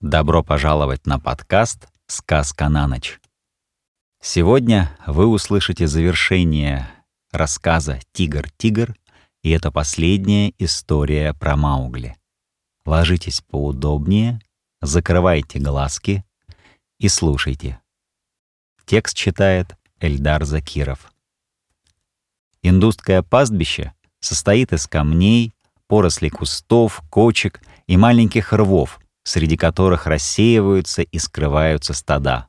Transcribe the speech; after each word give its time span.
Добро 0.00 0.44
пожаловать 0.44 1.06
на 1.06 1.18
подкаст 1.18 1.88
«Сказка 2.06 2.68
на 2.68 2.86
ночь». 2.86 3.18
Сегодня 4.22 4.96
вы 5.08 5.26
услышите 5.26 5.88
завершение 5.88 6.88
рассказа 7.32 7.98
«Тигр-тигр», 8.12 8.94
и 9.42 9.50
это 9.50 9.72
последняя 9.72 10.52
история 10.56 11.34
про 11.34 11.56
Маугли. 11.56 12.16
Ложитесь 12.86 13.40
поудобнее, 13.40 14.40
закрывайте 14.80 15.58
глазки 15.58 16.24
и 17.00 17.08
слушайте. 17.08 17.80
Текст 18.84 19.16
читает 19.16 19.76
Эльдар 19.98 20.44
Закиров. 20.44 21.12
Индусское 22.62 23.24
пастбище 23.24 23.94
состоит 24.20 24.72
из 24.72 24.86
камней, 24.86 25.54
порослей 25.88 26.30
кустов, 26.30 27.02
кочек 27.10 27.60
и 27.88 27.96
маленьких 27.96 28.52
рвов, 28.52 29.00
среди 29.28 29.56
которых 29.56 30.06
рассеиваются 30.06 31.02
и 31.02 31.18
скрываются 31.18 31.92
стада. 31.92 32.48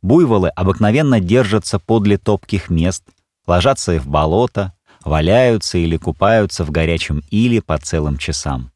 Буйволы 0.00 0.48
обыкновенно 0.48 1.20
держатся 1.20 1.78
подле 1.78 2.16
топких 2.16 2.70
мест, 2.70 3.04
ложатся 3.46 3.98
в 4.00 4.06
болото, 4.06 4.72
валяются 5.04 5.78
или 5.78 5.96
купаются 5.96 6.64
в 6.64 6.70
горячем 6.70 7.22
иле 7.30 7.60
по 7.60 7.76
целым 7.78 8.16
часам. 8.16 8.72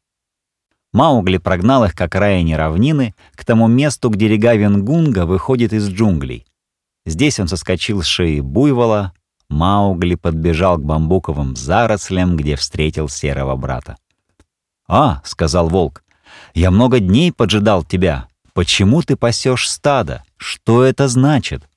Маугли 0.93 1.37
прогнал 1.37 1.85
их 1.85 1.95
к 1.95 2.01
окраине 2.01 2.55
равнины, 2.55 3.13
к 3.35 3.43
тому 3.43 3.67
месту, 3.67 4.09
где 4.09 4.27
река 4.27 4.53
Венгунга 4.53 5.25
выходит 5.25 5.73
из 5.73 5.89
джунглей. 5.89 6.45
Здесь 7.05 7.39
он 7.39 7.47
соскочил 7.47 8.03
с 8.03 8.05
шеи 8.05 8.39
буйвола, 8.39 9.13
Маугли 9.49 10.15
подбежал 10.15 10.77
к 10.77 10.83
бамбуковым 10.83 11.55
зарослям, 11.55 12.37
где 12.37 12.55
встретил 12.55 13.09
серого 13.09 13.55
брата. 13.55 13.97
«А»,— 14.87 15.21
сказал 15.25 15.69
волк,— 15.69 16.03
«я 16.53 16.71
много 16.71 16.99
дней 16.99 17.31
поджидал 17.31 17.83
тебя. 17.83 18.27
Почему 18.53 19.01
ты 19.01 19.15
пасешь 19.15 19.69
стадо? 19.69 20.23
Что 20.37 20.83
это 20.83 21.07
значит?» 21.07 21.67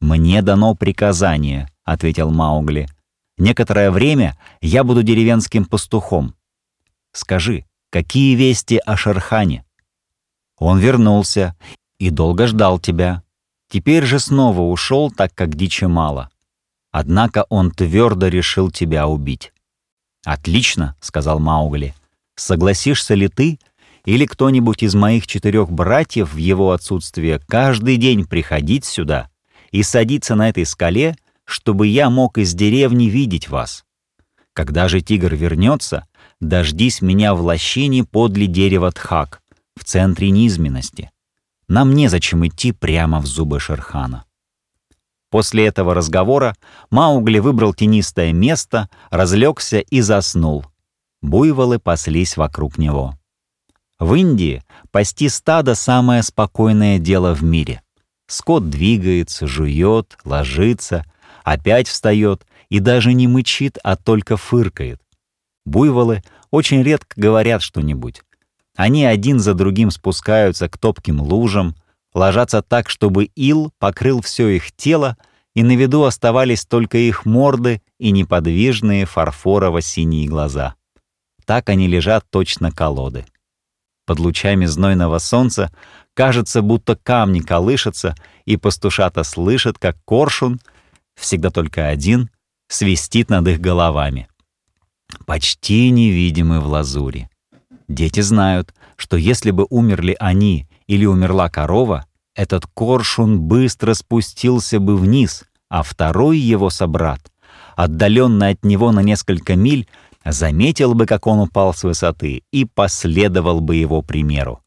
«Мне 0.00 0.42
дано 0.42 0.74
приказание»,— 0.74 1.68
ответил 1.84 2.30
Маугли. 2.30 2.88
«Некоторое 3.38 3.90
время 3.90 4.38
я 4.60 4.84
буду 4.84 5.02
деревенским 5.02 5.64
пастухом. 5.64 6.34
Скажи, 7.12 7.64
какие 7.90 8.34
вести 8.34 8.78
о 8.78 8.96
Шерхане?» 8.96 9.64
«Он 10.58 10.78
вернулся 10.78 11.56
и 11.98 12.10
долго 12.10 12.46
ждал 12.46 12.78
тебя. 12.78 13.22
Теперь 13.68 14.04
же 14.04 14.18
снова 14.18 14.60
ушел, 14.60 15.10
так 15.10 15.34
как 15.34 15.54
дичи 15.54 15.84
мало. 15.84 16.30
Однако 16.92 17.44
он 17.48 17.70
твердо 17.70 18.28
решил 18.28 18.70
тебя 18.70 19.08
убить. 19.08 19.52
«Отлично»,— 20.24 20.96
сказал 21.00 21.38
Маугли. 21.38 21.94
«Согласишься 22.36 23.14
ли 23.14 23.28
ты 23.28 23.58
или 24.04 24.26
кто-нибудь 24.26 24.82
из 24.82 24.94
моих 24.94 25.26
четырех 25.26 25.70
братьев 25.70 26.34
в 26.34 26.36
его 26.36 26.72
отсутствие 26.72 27.40
каждый 27.46 27.96
день 27.96 28.26
приходить 28.26 28.84
сюда 28.84 29.30
и 29.70 29.82
садиться 29.82 30.34
на 30.34 30.48
этой 30.48 30.66
скале, 30.66 31.16
чтобы 31.44 31.86
я 31.86 32.10
мог 32.10 32.38
из 32.38 32.54
деревни 32.54 33.04
видеть 33.04 33.48
вас? 33.48 33.84
Когда 34.52 34.88
же 34.88 35.00
тигр 35.00 35.34
вернется, 35.34 36.06
дождись 36.40 37.02
меня 37.02 37.34
в 37.34 37.40
лощине 37.40 38.04
подле 38.04 38.46
дерева 38.46 38.92
Тхак, 38.92 39.42
в 39.76 39.84
центре 39.84 40.30
низменности. 40.30 41.10
Нам 41.66 41.94
незачем 41.94 42.46
идти 42.46 42.72
прямо 42.72 43.20
в 43.20 43.26
зубы 43.26 43.58
Шерхана». 43.58 44.24
После 45.30 45.66
этого 45.66 45.94
разговора 45.94 46.54
Маугли 46.90 47.40
выбрал 47.40 47.74
тенистое 47.74 48.32
место, 48.32 48.88
разлегся 49.10 49.80
и 49.80 50.00
заснул. 50.00 50.64
Буйволы 51.24 51.78
паслись 51.78 52.36
вокруг 52.36 52.76
него. 52.76 53.18
В 53.98 54.12
Индии 54.12 54.62
пасти 54.90 55.30
стадо— 55.30 55.74
самое 55.74 56.22
спокойное 56.22 56.98
дело 56.98 57.34
в 57.34 57.42
мире. 57.42 57.80
Скот 58.26 58.68
двигается, 58.68 59.46
жует, 59.46 60.18
ложится, 60.26 61.06
опять 61.42 61.88
встает 61.88 62.46
и 62.68 62.78
даже 62.78 63.14
не 63.14 63.26
мычит, 63.26 63.78
а 63.82 63.96
только 63.96 64.36
фыркает. 64.36 65.00
Буйволы 65.64 66.22
очень 66.50 66.82
редко 66.82 67.18
говорят 67.18 67.62
что-нибудь. 67.62 68.20
Они 68.76 69.06
один 69.06 69.40
за 69.40 69.54
другим 69.54 69.90
спускаются 69.90 70.68
к 70.68 70.76
топким 70.76 71.22
лужам, 71.22 71.74
ложатся 72.12 72.60
так, 72.60 72.90
чтобы 72.90 73.30
ил 73.34 73.72
покрыл 73.78 74.20
все 74.20 74.48
их 74.48 74.72
тело, 74.72 75.16
и 75.54 75.62
на 75.62 75.74
виду 75.74 76.04
оставались 76.04 76.66
только 76.66 76.98
их 76.98 77.24
морды 77.24 77.80
и 77.98 78.10
неподвижные 78.10 79.06
фарфорово-синие 79.06 80.28
глаза. 80.28 80.74
Так 81.44 81.68
они 81.68 81.86
лежат 81.86 82.24
точно 82.30 82.70
колоды. 82.72 83.26
Под 84.06 84.18
лучами 84.18 84.66
знойного 84.66 85.18
солнца 85.18 85.72
кажется, 86.14 86.62
будто 86.62 86.96
камни 86.96 87.40
колышутся, 87.40 88.14
и 88.44 88.56
пастушата 88.56 89.24
слышат, 89.24 89.78
как 89.78 89.96
коршун, 90.04 90.60
всегда 91.14 91.50
только 91.50 91.88
один, 91.88 92.30
свистит 92.68 93.30
над 93.30 93.48
их 93.48 93.60
головами. 93.60 94.28
Почти 95.26 95.90
невидимы 95.90 96.60
в 96.60 96.66
лазури. 96.66 97.30
Дети 97.88 98.20
знают, 98.20 98.74
что 98.96 99.16
если 99.16 99.50
бы 99.50 99.66
умерли 99.70 100.16
они 100.18 100.68
или 100.86 101.04
умерла 101.04 101.48
корова, 101.48 102.06
этот 102.34 102.66
коршун 102.66 103.40
быстро 103.40 103.94
спустился 103.94 104.80
бы 104.80 104.96
вниз, 104.96 105.44
а 105.68 105.82
второй 105.82 106.38
его 106.38 106.70
собрат, 106.70 107.32
отдаленный 107.76 108.50
от 108.50 108.64
него 108.64 108.92
на 108.92 109.00
несколько 109.00 109.56
миль, 109.56 109.88
заметил 110.24 110.94
бы, 110.94 111.06
как 111.06 111.26
он 111.26 111.40
упал 111.40 111.74
с 111.74 111.84
высоты, 111.84 112.42
и 112.52 112.64
последовал 112.64 113.60
бы 113.60 113.76
его 113.76 114.02
примеру. 114.02 114.60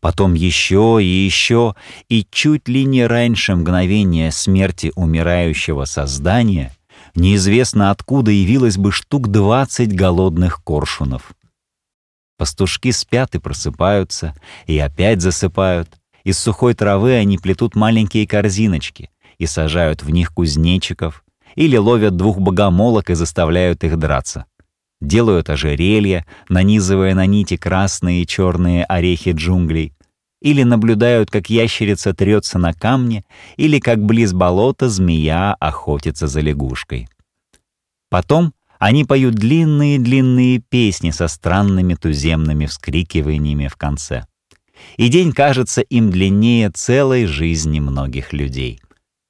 Потом 0.00 0.34
еще 0.34 0.98
и 1.00 1.06
еще, 1.06 1.74
и 2.08 2.26
чуть 2.30 2.68
ли 2.68 2.84
не 2.84 3.06
раньше 3.06 3.54
мгновения 3.54 4.30
смерти 4.30 4.92
умирающего 4.94 5.84
создания, 5.84 6.74
неизвестно 7.14 7.90
откуда 7.90 8.30
явилось 8.30 8.78
бы 8.78 8.92
штук 8.92 9.28
двадцать 9.28 9.92
голодных 9.92 10.62
коршунов. 10.62 11.32
Пастушки 12.38 12.90
спят 12.90 13.34
и 13.34 13.38
просыпаются, 13.38 14.34
и 14.66 14.78
опять 14.78 15.20
засыпают. 15.20 15.90
Из 16.24 16.38
сухой 16.38 16.74
травы 16.74 17.14
они 17.14 17.36
плетут 17.36 17.74
маленькие 17.74 18.26
корзиночки 18.26 19.10
и 19.36 19.46
сажают 19.46 20.02
в 20.02 20.10
них 20.10 20.32
кузнечиков, 20.32 21.24
или 21.54 21.76
ловят 21.76 22.16
двух 22.16 22.38
богомолок 22.38 23.10
и 23.10 23.14
заставляют 23.14 23.84
их 23.84 23.98
драться. 23.98 24.46
Делают 25.00 25.48
ожерелья, 25.48 26.26
нанизывая 26.48 27.14
на 27.14 27.26
нити 27.26 27.56
красные 27.56 28.22
и 28.22 28.26
черные 28.26 28.84
орехи 28.84 29.32
джунглей, 29.32 29.94
или 30.42 30.62
наблюдают, 30.62 31.30
как 31.30 31.50
ящерица 31.50 32.14
трется 32.14 32.58
на 32.58 32.72
камне, 32.72 33.24
или 33.56 33.78
как 33.78 34.02
близ 34.04 34.32
болота 34.32 34.88
змея 34.88 35.54
охотится 35.54 36.26
за 36.26 36.40
лягушкой. 36.40 37.08
Потом 38.10 38.52
они 38.78 39.04
поют 39.04 39.34
длинные-длинные 39.34 40.58
песни 40.58 41.10
со 41.10 41.28
странными 41.28 41.94
туземными 41.94 42.66
вскрикиваниями 42.66 43.68
в 43.68 43.76
конце. 43.76 44.24
И 44.96 45.08
день 45.08 45.32
кажется 45.32 45.82
им 45.82 46.10
длиннее 46.10 46.70
целой 46.70 47.26
жизни 47.26 47.80
многих 47.80 48.32
людей. 48.32 48.80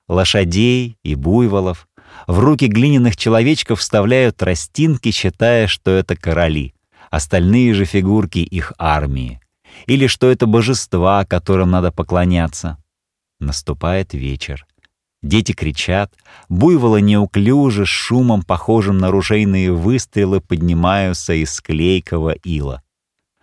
Лошадей 0.08 0.96
и 1.02 1.14
буйволов 1.16 1.88
в 2.26 2.38
руки 2.38 2.66
глиняных 2.66 3.16
человечков 3.16 3.80
вставляют 3.80 4.36
тростинки, 4.36 5.10
считая, 5.10 5.66
что 5.66 5.90
это 5.90 6.16
короли, 6.16 6.74
остальные 7.10 7.74
же 7.74 7.84
фигурки 7.84 8.38
их 8.38 8.72
армии, 8.78 9.40
или 9.86 10.06
что 10.06 10.30
это 10.30 10.46
божества, 10.46 11.24
которым 11.24 11.70
надо 11.70 11.92
поклоняться. 11.92 12.78
Наступает 13.38 14.14
вечер. 14.14 14.66
Дети 15.22 15.52
кричат, 15.52 16.14
буйволы 16.48 17.02
неуклюже, 17.02 17.84
с 17.84 17.88
шумом, 17.88 18.42
похожим 18.42 18.98
на 18.98 19.10
ружейные 19.10 19.72
выстрелы, 19.72 20.40
поднимаются 20.40 21.34
из 21.34 21.60
клейкого 21.60 22.30
ила. 22.42 22.82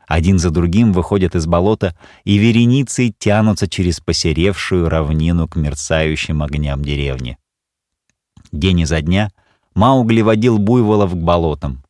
Один 0.08 0.40
за 0.40 0.50
другим 0.50 0.94
выходят 0.94 1.36
из 1.36 1.46
болота 1.46 1.96
и 2.24 2.38
вереницей 2.38 3.14
тянутся 3.18 3.68
через 3.68 4.00
посеревшую 4.00 4.90
равнину 4.90 5.48
к 5.48 5.56
мерцающим 5.56 6.42
огням 6.42 6.84
деревни. 6.84 7.38
День 8.52 8.82
изо 8.82 9.02
дня 9.02 9.32
Маугли 9.76 10.22
водил 10.22 10.58
буйволов 10.58 11.12
к 11.12 11.18
болотам. 11.18 11.84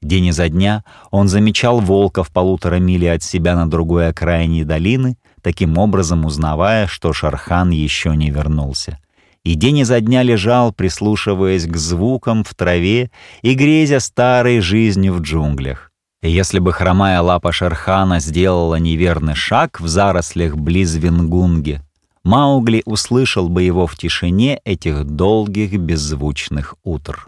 День 0.00 0.26
изо 0.26 0.48
дня 0.48 0.84
он 1.10 1.28
замечал 1.28 1.80
волка 1.80 2.22
в 2.24 2.30
полутора 2.30 2.76
мили 2.76 3.06
от 3.06 3.22
себя 3.22 3.54
на 3.56 3.68
другой 3.68 4.08
окраине 4.08 4.64
долины, 4.64 5.16
таким 5.42 5.78
образом 5.78 6.24
узнавая, 6.24 6.86
что 6.86 7.12
Шархан 7.12 7.70
еще 7.70 8.16
не 8.16 8.30
вернулся 8.30 8.98
и 9.44 9.54
день 9.54 9.80
изо 9.80 10.00
дня 10.00 10.22
лежал, 10.22 10.72
прислушиваясь 10.72 11.66
к 11.66 11.76
звукам 11.76 12.44
в 12.44 12.54
траве 12.54 13.10
и 13.42 13.54
грезя 13.54 14.00
старой 14.00 14.60
жизнью 14.60 15.14
в 15.14 15.20
джунглях. 15.20 15.90
И 16.22 16.30
если 16.30 16.58
бы 16.58 16.72
хромая 16.72 17.20
лапа 17.20 17.52
Шерхана 17.52 18.18
сделала 18.18 18.76
неверный 18.76 19.34
шаг 19.34 19.80
в 19.80 19.86
зарослях 19.86 20.56
близ 20.56 20.94
Венгунги, 20.94 21.82
Маугли 22.24 22.82
услышал 22.86 23.50
бы 23.50 23.62
его 23.62 23.86
в 23.86 23.96
тишине 23.96 24.58
этих 24.64 25.04
долгих 25.04 25.78
беззвучных 25.78 26.74
утр. 26.82 27.26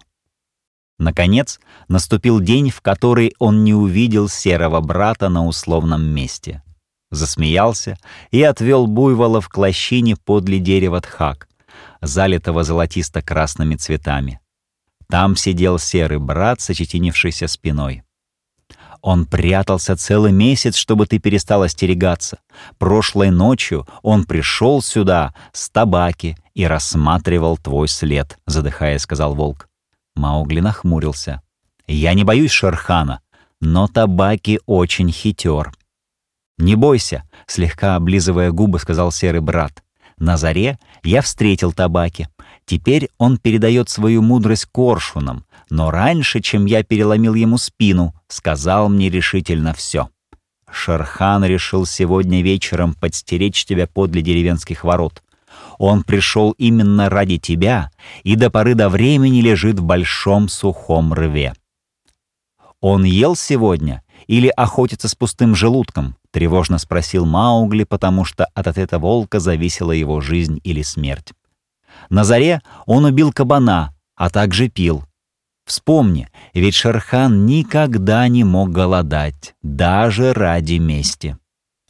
Наконец, 0.98 1.60
наступил 1.88 2.40
день, 2.40 2.70
в 2.70 2.80
который 2.80 3.34
он 3.38 3.62
не 3.62 3.74
увидел 3.74 4.28
серого 4.28 4.80
брата 4.80 5.28
на 5.28 5.46
условном 5.46 6.02
месте. 6.02 6.62
засмеялся 7.10 7.98
и 8.32 8.42
отвел 8.42 8.86
буйвола 8.86 9.40
к 9.40 9.56
лощине 9.56 10.16
подле 10.16 10.58
дерева 10.58 11.00
тхак, 11.00 11.46
залитого 12.00 12.64
золотисто-красными 12.64 13.76
цветами. 13.76 14.40
Там 15.08 15.36
сидел 15.36 15.78
серый 15.78 16.18
брат 16.18 16.60
с 16.60 16.70
очетинившейся 16.70 17.46
спиной. 17.46 18.02
Он 19.02 19.26
прятался 19.26 19.96
целый 19.96 20.32
месяц, 20.32 20.76
чтобы 20.76 21.06
ты 21.06 21.18
перестал 21.18 21.62
остерегаться. 21.62 22.38
Прошлой 22.78 23.30
ночью 23.30 23.86
он 24.02 24.24
пришел 24.24 24.82
сюда 24.82 25.34
с 25.52 25.68
табаки 25.70 26.36
и 26.54 26.64
рассматривал 26.64 27.56
твой 27.56 27.88
след»,— 27.88 28.38
задыхаясь, 28.46 29.02
сказал 29.02 29.34
волк. 29.34 29.68
Маугли 30.14 30.60
нахмурился. 30.60 31.42
«Я 31.86 32.14
не 32.14 32.24
боюсь 32.24 32.50
Шерхана, 32.50 33.20
но 33.60 33.86
табаки 33.86 34.60
очень 34.66 35.10
хитер». 35.10 35.72
«Не 36.58 36.74
бойся»,— 36.74 37.24
слегка 37.46 37.96
облизывая 37.96 38.50
губы, 38.50 38.78
сказал 38.78 39.12
серый 39.12 39.40
брат. 39.40 39.82
«На 40.18 40.36
заре 40.36 40.78
я 41.02 41.20
встретил 41.20 41.72
табаки. 41.72 42.28
Теперь 42.64 43.10
он 43.18 43.38
передает 43.38 43.88
свою 43.88 44.22
мудрость 44.22 44.66
коршунам, 44.66 45.44
но 45.70 45.90
раньше, 45.90 46.40
чем 46.40 46.66
я 46.66 46.82
переломил 46.82 47.34
ему 47.34 47.58
спину, 47.58 48.14
сказал 48.28 48.88
мне 48.88 49.08
решительно 49.10 49.74
все. 49.74 50.08
Шерхан 50.70 51.44
решил 51.44 51.86
сегодня 51.86 52.42
вечером 52.42 52.94
подстеречь 52.94 53.64
тебя 53.64 53.86
подле 53.86 54.22
деревенских 54.22 54.84
ворот. 54.84 55.22
Он 55.78 56.02
пришел 56.02 56.52
именно 56.52 57.08
ради 57.08 57.38
тебя 57.38 57.90
и 58.22 58.36
до 58.36 58.50
поры 58.50 58.74
до 58.74 58.88
времени 58.88 59.40
лежит 59.40 59.78
в 59.78 59.84
большом 59.84 60.48
сухом 60.48 61.12
рве. 61.12 61.54
Он 62.80 63.04
ел 63.04 63.36
сегодня 63.36 64.02
или 64.26 64.48
охотится 64.48 65.08
с 65.08 65.14
пустым 65.14 65.54
желудком? 65.54 66.16
тревожно 66.30 66.78
спросил 66.78 67.24
Маугли, 67.24 67.84
потому 67.84 68.24
что 68.24 68.44
от 68.54 68.66
ответа 68.66 68.98
волка 68.98 69.40
зависела 69.40 69.92
его 69.92 70.20
жизнь 70.20 70.60
или 70.64 70.82
смерть. 70.82 71.32
На 72.10 72.24
заре 72.24 72.60
он 72.84 73.06
убил 73.06 73.32
кабана, 73.32 73.94
а 74.14 74.28
также 74.28 74.68
пил. 74.68 75.05
Вспомни, 75.66 76.28
ведь 76.54 76.76
Шерхан 76.76 77.44
никогда 77.44 78.28
не 78.28 78.44
мог 78.44 78.70
голодать, 78.70 79.56
даже 79.62 80.32
ради 80.32 80.74
мести. 80.74 81.36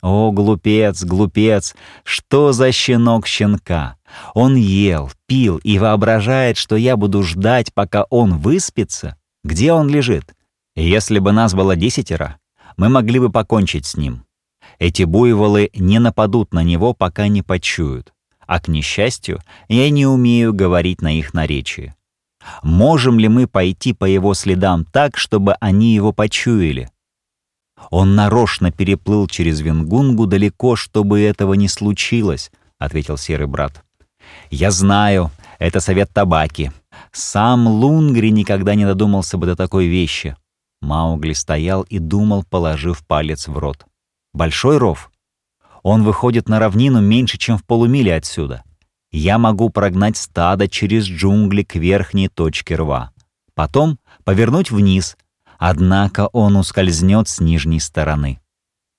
О, 0.00 0.32
глупец, 0.32 1.04
глупец, 1.04 1.74
что 2.02 2.52
за 2.52 2.72
щенок 2.72 3.26
щенка? 3.26 3.96
Он 4.34 4.56
ел, 4.56 5.10
пил 5.26 5.58
и 5.58 5.78
воображает, 5.78 6.56
что 6.56 6.76
я 6.76 6.96
буду 6.96 7.22
ждать, 7.22 7.74
пока 7.74 8.04
он 8.04 8.38
выспится. 8.38 9.16
Где 9.44 9.72
он 9.72 9.88
лежит? 9.88 10.34
Если 10.74 11.18
бы 11.18 11.32
нас 11.32 11.52
было 11.52 11.76
десятеро, 11.76 12.38
мы 12.78 12.88
могли 12.88 13.18
бы 13.18 13.30
покончить 13.30 13.84
с 13.84 13.96
ним. 13.96 14.24
Эти 14.78 15.02
буйволы 15.02 15.70
не 15.74 15.98
нападут 15.98 16.54
на 16.54 16.62
него, 16.62 16.94
пока 16.94 17.28
не 17.28 17.42
почуют. 17.42 18.14
А 18.46 18.60
к 18.60 18.68
несчастью, 18.68 19.40
я 19.68 19.90
не 19.90 20.06
умею 20.06 20.54
говорить 20.54 21.02
на 21.02 21.18
их 21.18 21.34
наречии. 21.34 21.95
Можем 22.62 23.18
ли 23.18 23.28
мы 23.28 23.46
пойти 23.46 23.92
по 23.92 24.04
его 24.04 24.34
следам 24.34 24.84
так, 24.84 25.16
чтобы 25.16 25.54
они 25.60 25.94
его 25.94 26.12
почуяли? 26.12 26.90
Он 27.90 28.14
нарочно 28.14 28.72
переплыл 28.72 29.26
через 29.26 29.60
Венгунгу 29.60 30.26
далеко, 30.26 30.76
чтобы 30.76 31.20
этого 31.20 31.54
не 31.54 31.68
случилось, 31.68 32.50
ответил 32.78 33.16
серый 33.16 33.46
брат. 33.46 33.84
Я 34.50 34.70
знаю, 34.70 35.30
это 35.58 35.80
совет 35.80 36.12
табаки. 36.12 36.72
Сам 37.12 37.66
Лунгри 37.66 38.30
никогда 38.30 38.74
не 38.74 38.84
додумался 38.84 39.38
бы 39.38 39.46
до 39.46 39.56
такой 39.56 39.86
вещи. 39.86 40.36
Маугли 40.80 41.32
стоял 41.32 41.82
и 41.82 41.98
думал, 41.98 42.44
положив 42.44 43.06
палец 43.06 43.48
в 43.48 43.56
рот. 43.56 43.86
Большой 44.32 44.78
ров? 44.78 45.10
Он 45.82 46.02
выходит 46.02 46.48
на 46.48 46.58
равнину 46.58 47.00
меньше, 47.00 47.38
чем 47.38 47.58
в 47.58 47.64
полумиле 47.64 48.14
отсюда. 48.14 48.62
Я 49.12 49.38
могу 49.38 49.70
прогнать 49.70 50.16
стадо 50.16 50.68
через 50.68 51.04
джунгли 51.04 51.62
к 51.62 51.76
верхней 51.76 52.28
точке 52.28 52.76
рва. 52.76 53.12
Потом 53.54 53.98
повернуть 54.24 54.70
вниз, 54.70 55.16
однако 55.58 56.28
он 56.28 56.56
ускользнет 56.56 57.28
с 57.28 57.40
нижней 57.40 57.80
стороны. 57.80 58.40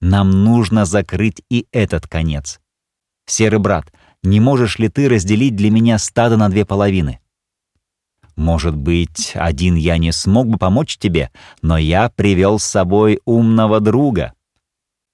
Нам 0.02 0.44
нужно 0.44 0.86
закрыть 0.86 1.42
и 1.50 1.68
этот 1.72 2.08
конец. 2.08 2.60
Серый 3.26 3.60
брат, 3.60 3.92
не 4.24 4.40
можешь 4.40 4.80
ли 4.80 4.90
ты 4.90 5.10
разделить 5.10 5.56
для 5.56 5.70
меня 5.72 5.98
стадо 5.98 6.38
на 6.38 6.50
две 6.50 6.66
половины? 6.66 7.20
Может 8.36 8.76
быть, 8.76 9.32
один 9.34 9.76
я 9.76 9.98
не 9.98 10.12
смог 10.12 10.48
бы 10.48 10.58
помочь 10.58 10.98
тебе, 10.98 11.32
но 11.62 11.78
я 11.78 12.10
привел 12.10 12.60
с 12.60 12.64
собой 12.64 13.20
умного 13.26 13.80
друга. 13.80 14.34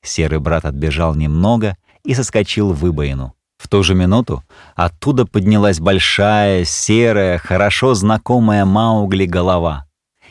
Серый 0.03 0.39
брат 0.39 0.65
отбежал 0.65 1.15
немного 1.15 1.77
и 2.03 2.13
соскочил 2.13 2.73
в 2.73 2.79
выбоину. 2.79 3.33
В 3.63 3.69
ту 3.69 3.81
же 3.81 3.95
минуту 3.95 4.43
оттуда 4.75 5.25
поднялась 5.25 5.79
большая, 5.79 6.65
серая, 6.65 7.37
хорошо 7.37 7.93
знакомая 7.93 8.65
Маугли 8.65 9.25
голова, 9.25 9.85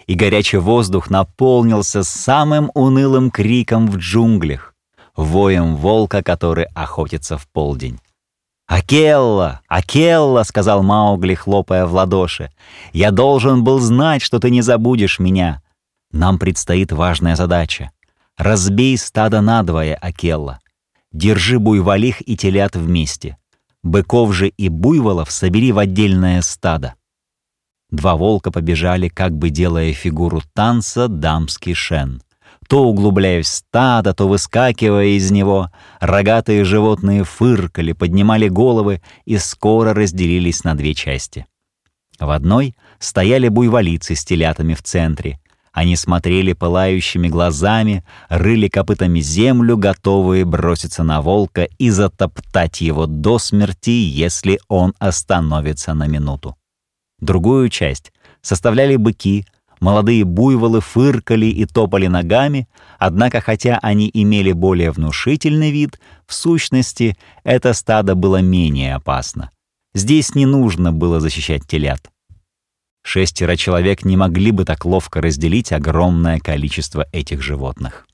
и 0.07 0.15
горячий 0.15 0.59
воздух 0.59 1.09
наполнился 1.09 2.03
самым 2.03 2.71
унылым 2.75 3.31
криком 3.31 3.87
в 3.87 3.97
джунглях, 3.97 4.75
воем 5.17 5.77
волка, 5.77 6.23
который 6.23 6.67
охотится 6.75 7.39
в 7.39 7.49
полдень. 7.49 7.99
«Акелла! 8.67 9.63
Акелла!»— 9.67 10.43
сказал 10.45 10.83
Маугли, 10.83 11.35
хлопая 11.35 11.87
в 11.87 11.95
ладоши. 11.95 12.51
«Я 12.93 13.11
должен 13.11 13.65
был 13.65 13.79
знать, 13.81 14.21
что 14.21 14.41
ты 14.41 14.51
не 14.51 14.61
забудешь 14.61 15.19
меня. 15.19 15.63
Нам 16.11 16.39
предстоит 16.39 16.93
важная 16.93 17.37
задача. 17.37 17.93
Разбей 18.37 18.99
стадо 18.99 19.41
надвое, 19.41 19.95
Акелла. 19.95 20.59
Держи 21.13 21.59
буйволих 21.59 22.27
и 22.27 22.37
телят 22.37 22.75
вместе. 22.75 23.37
Быков 23.83 24.33
же 24.35 24.49
и 24.49 24.69
буйволов 24.69 25.31
собери 25.31 25.73
в 25.73 25.79
отдельное 25.79 26.41
стадо. 26.43 26.95
Два 27.91 28.17
волка 28.17 28.51
побежали, 28.51 29.09
как 29.09 29.37
бы 29.37 29.51
делая 29.51 29.93
фигуру 29.93 30.41
танца 30.55 31.09
дамский 31.09 31.75
шен. 31.75 32.23
То 32.69 32.85
углубляясь 32.85 33.47
в 33.47 33.49
стадо, 33.49 34.15
то 34.15 34.27
выскакивая 34.27 35.09
из 35.09 35.31
него, 35.31 35.71
рогатые 36.01 36.65
животные 36.65 37.25
фыркали, 37.25 37.93
поднимали 37.93 38.49
головы 38.49 39.03
и 39.27 39.37
скоро 39.37 39.93
разделились 39.93 40.65
на 40.65 40.75
две 40.75 40.95
части. 40.95 41.47
В 42.19 42.31
одной 42.31 42.75
стояли 42.99 43.49
буйволицы 43.49 44.15
с 44.15 44.25
телятами 44.25 44.73
в 44.73 44.83
центре, 44.83 45.41
они 45.73 45.97
смотрели 45.97 46.53
пылающими 46.53 47.29
глазами, 47.29 48.05
рыли 48.29 48.69
копытами 48.69 49.21
землю, 49.21 49.79
готовые 49.79 50.45
броситься 50.45 51.03
на 51.03 51.23
волка 51.23 51.65
и 51.79 51.89
затоптать 51.89 52.83
его 52.83 53.07
до 53.07 53.39
смерти, 53.39 53.91
если 53.91 54.61
он 54.69 54.95
остановится 54.99 55.95
на 55.95 56.07
минуту. 56.07 56.57
Другую 57.21 57.71
часть 57.71 58.13
составляли 58.43 58.97
быки, 58.97 59.47
молодые 59.81 60.25
буйволы 60.25 60.81
фыркали 60.81 61.47
и 61.47 61.65
топали 61.65 62.07
ногами, 62.07 62.69
однако 62.99 63.41
хотя 63.41 63.79
они 63.81 64.11
имели 64.13 64.53
более 64.53 64.91
внушительный 64.91 65.71
вид, 65.71 65.99
в 66.27 66.35
сущности 66.35 67.17
это 67.45 67.73
стадо 67.73 68.15
было 68.15 68.43
менее 68.43 68.95
опасно. 68.95 69.51
Здесь 69.95 70.35
не 70.35 70.45
нужно 70.45 70.93
было 70.93 71.19
защищать 71.19 71.67
телят. 71.67 72.11
Шестеро 73.03 73.57
человек 73.57 74.05
не 74.05 74.17
могли 74.17 74.53
бы 74.53 74.65
так 74.65 74.85
ловко 74.85 75.21
разделить 75.21 75.73
огромное 75.73 76.39
количество 76.39 77.07
этих 77.13 77.43
животных. 77.43 78.07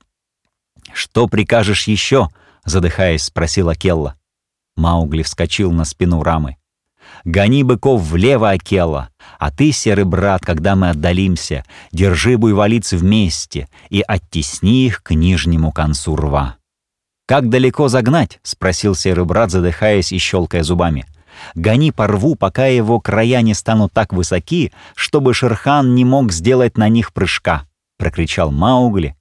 «Что 0.93 1.27
прикажешь 1.27 1.87
еще?»— 1.87 2.29
задыхаясь, 2.65 3.23
спросила 3.23 3.75
Келла. 3.75 4.15
Маугли 4.75 5.23
вскочил 5.23 5.71
на 5.71 5.85
спину 5.85 6.23
рамы. 6.23 6.57
«Гони 7.23 7.63
быков 7.63 8.01
влево, 8.01 8.51
Акелла, 8.51 9.09
а 9.39 9.51
ты, 9.51 9.71
серый 9.71 10.05
брат, 10.05 10.41
когда 10.45 10.75
мы 10.75 10.89
отдалимся, 10.89 11.65
держи 11.91 12.37
буйволиц 12.37 12.93
вместе 12.93 13.67
и 13.89 14.01
оттесни 14.01 14.85
их 14.85 15.03
к 15.03 15.11
нижнему 15.11 15.71
концу 15.71 16.15
рва». 16.15 16.57
«Как 17.25 17.49
далеко 17.49 17.87
загнать?»— 17.89 18.39
спросил 18.43 18.95
серый 18.95 19.25
брат, 19.25 19.51
задыхаясь 19.51 20.11
и 20.11 20.17
щелкая 20.17 20.63
зубами.— 20.63 21.05
Гони 21.55 21.91
по 21.91 22.07
рву, 22.07 22.35
пока 22.35 22.67
его 22.67 22.99
края 22.99 23.41
не 23.41 23.53
станут 23.53 23.93
так 23.93 24.13
высоки, 24.13 24.71
чтобы 24.95 25.33
Шерхан 25.33 25.95
не 25.95 26.05
мог 26.05 26.31
сделать 26.31 26.77
на 26.77 26.89
них 26.89 27.13
прыжка»,— 27.13 27.65
прокричал 27.97 28.51
Маугли. 28.51 29.15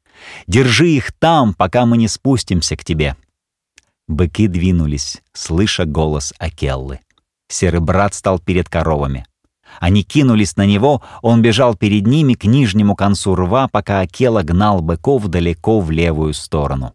«Держи 0.47 0.91
их 0.91 1.13
там, 1.13 1.55
пока 1.55 1.87
мы 1.87 1.97
не 1.97 2.09
спустимся 2.09 2.77
к 2.77 2.85
тебе». 2.85 3.17
Быки 4.09 4.49
двинулись, 4.49 5.23
слыша 5.33 5.85
голос 5.85 6.33
Акеллы. 6.39 7.01
Серый 7.49 7.81
брат 7.81 8.15
стал 8.15 8.39
перед 8.39 8.69
коровами. 8.69 9.27
Они 9.81 10.03
кинулись 10.03 10.57
на 10.57 10.67
него, 10.67 11.03
он 11.23 11.43
бежал 11.43 11.75
перед 11.75 12.07
ними 12.07 12.35
к 12.35 12.45
нижнему 12.45 12.97
концу 12.97 13.35
рва, 13.35 13.69
пока 13.69 14.01
Акела 14.01 14.43
гнал 14.43 14.81
быков 14.81 15.27
далеко 15.27 15.81
в 15.81 15.91
левую 15.91 16.35
сторону. 16.35 16.95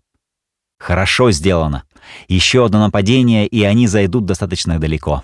Хорошо 0.84 1.32
сделано. 1.32 1.84
Еще 2.28 2.66
одно 2.66 2.80
нападение, 2.80 3.48
и 3.48 3.64
они 3.64 3.88
зайдут 3.88 4.26
достаточно 4.26 4.80
далеко. 4.80 5.24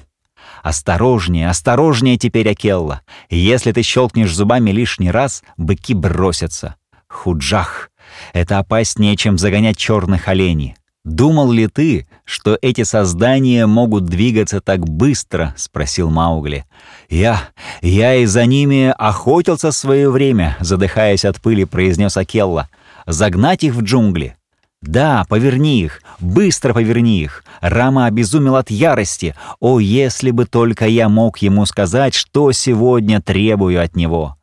Осторожнее, 0.64 1.50
осторожнее 1.50 2.18
теперь, 2.18 2.48
Акелла. 2.50 3.02
Если 3.30 3.74
ты 3.74 3.82
щелкнешь 3.84 4.34
зубами 4.34 4.72
лишний 4.72 5.12
раз, 5.12 5.44
быки 5.58 5.94
бросятся. 5.94 6.76
Худжах. 7.10 7.90
Это 8.32 8.60
опаснее, 8.60 9.18
чем 9.18 9.38
загонять 9.38 9.76
черных 9.76 10.30
оленей. 10.30 10.76
«Думал 11.04 11.52
ли 11.52 11.68
ты, 11.68 12.08
что 12.24 12.58
эти 12.62 12.84
создания 12.84 13.66
могут 13.66 14.06
двигаться 14.06 14.62
так 14.62 14.88
быстро?»— 14.88 15.54
спросил 15.58 16.10
Маугли. 16.10 16.66
«Я... 17.10 17.42
я 17.82 18.16
и 18.16 18.26
за 18.26 18.46
ними 18.46 18.94
охотился 18.98 19.72
в 19.72 19.76
свое 19.76 20.10
время»,— 20.10 20.56
задыхаясь 20.62 21.26
от 21.26 21.42
пыли, 21.42 21.66
произнес 21.66 22.16
Акелла. 22.16 22.70
«Загнать 23.06 23.64
их 23.64 23.74
в 23.76 23.82
джунгли?» 23.82 24.38
«Да, 24.82 25.26
поверни 25.28 25.82
их, 25.82 26.02
быстро 26.20 26.74
поверни 26.74 27.22
их!» 27.22 27.44
Рама 27.60 28.06
обезумел 28.06 28.56
от 28.56 28.72
ярости. 28.72 29.36
«О, 29.60 29.80
если 29.80 30.32
бы 30.32 30.46
только 30.46 30.88
я 30.88 31.10
мог 31.10 31.40
ему 31.40 31.66
сказать, 31.66 32.14
что 32.14 32.52
сегодня 32.54 33.22
требую 33.22 33.84
от 33.84 33.96
него!» 33.96 34.38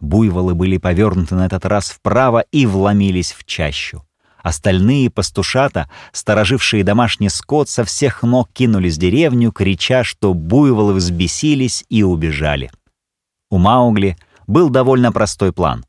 Буйволы 0.00 0.54
были 0.54 0.76
повернуты 0.76 1.36
на 1.36 1.46
этот 1.46 1.64
раз 1.64 1.90
вправо 1.90 2.44
и 2.50 2.66
вломились 2.66 3.32
в 3.32 3.44
чащу. 3.44 4.02
Остальные 4.42 5.10
пастушата, 5.10 5.90
сторожившие 6.12 6.84
домашний 6.84 7.30
скот, 7.30 7.68
со 7.68 7.84
всех 7.84 8.22
ног 8.22 8.48
кинулись 8.52 8.96
в 8.96 9.00
деревню, 9.00 9.50
крича, 9.50 10.04
что 10.04 10.34
буйволы 10.34 10.94
взбесились 10.94 11.84
и 11.88 12.02
убежали. 12.02 12.70
У 13.50 13.58
Маугли 13.58 14.16
был 14.46 14.68
довольно 14.68 15.10
простой 15.10 15.52
план. 15.52 15.84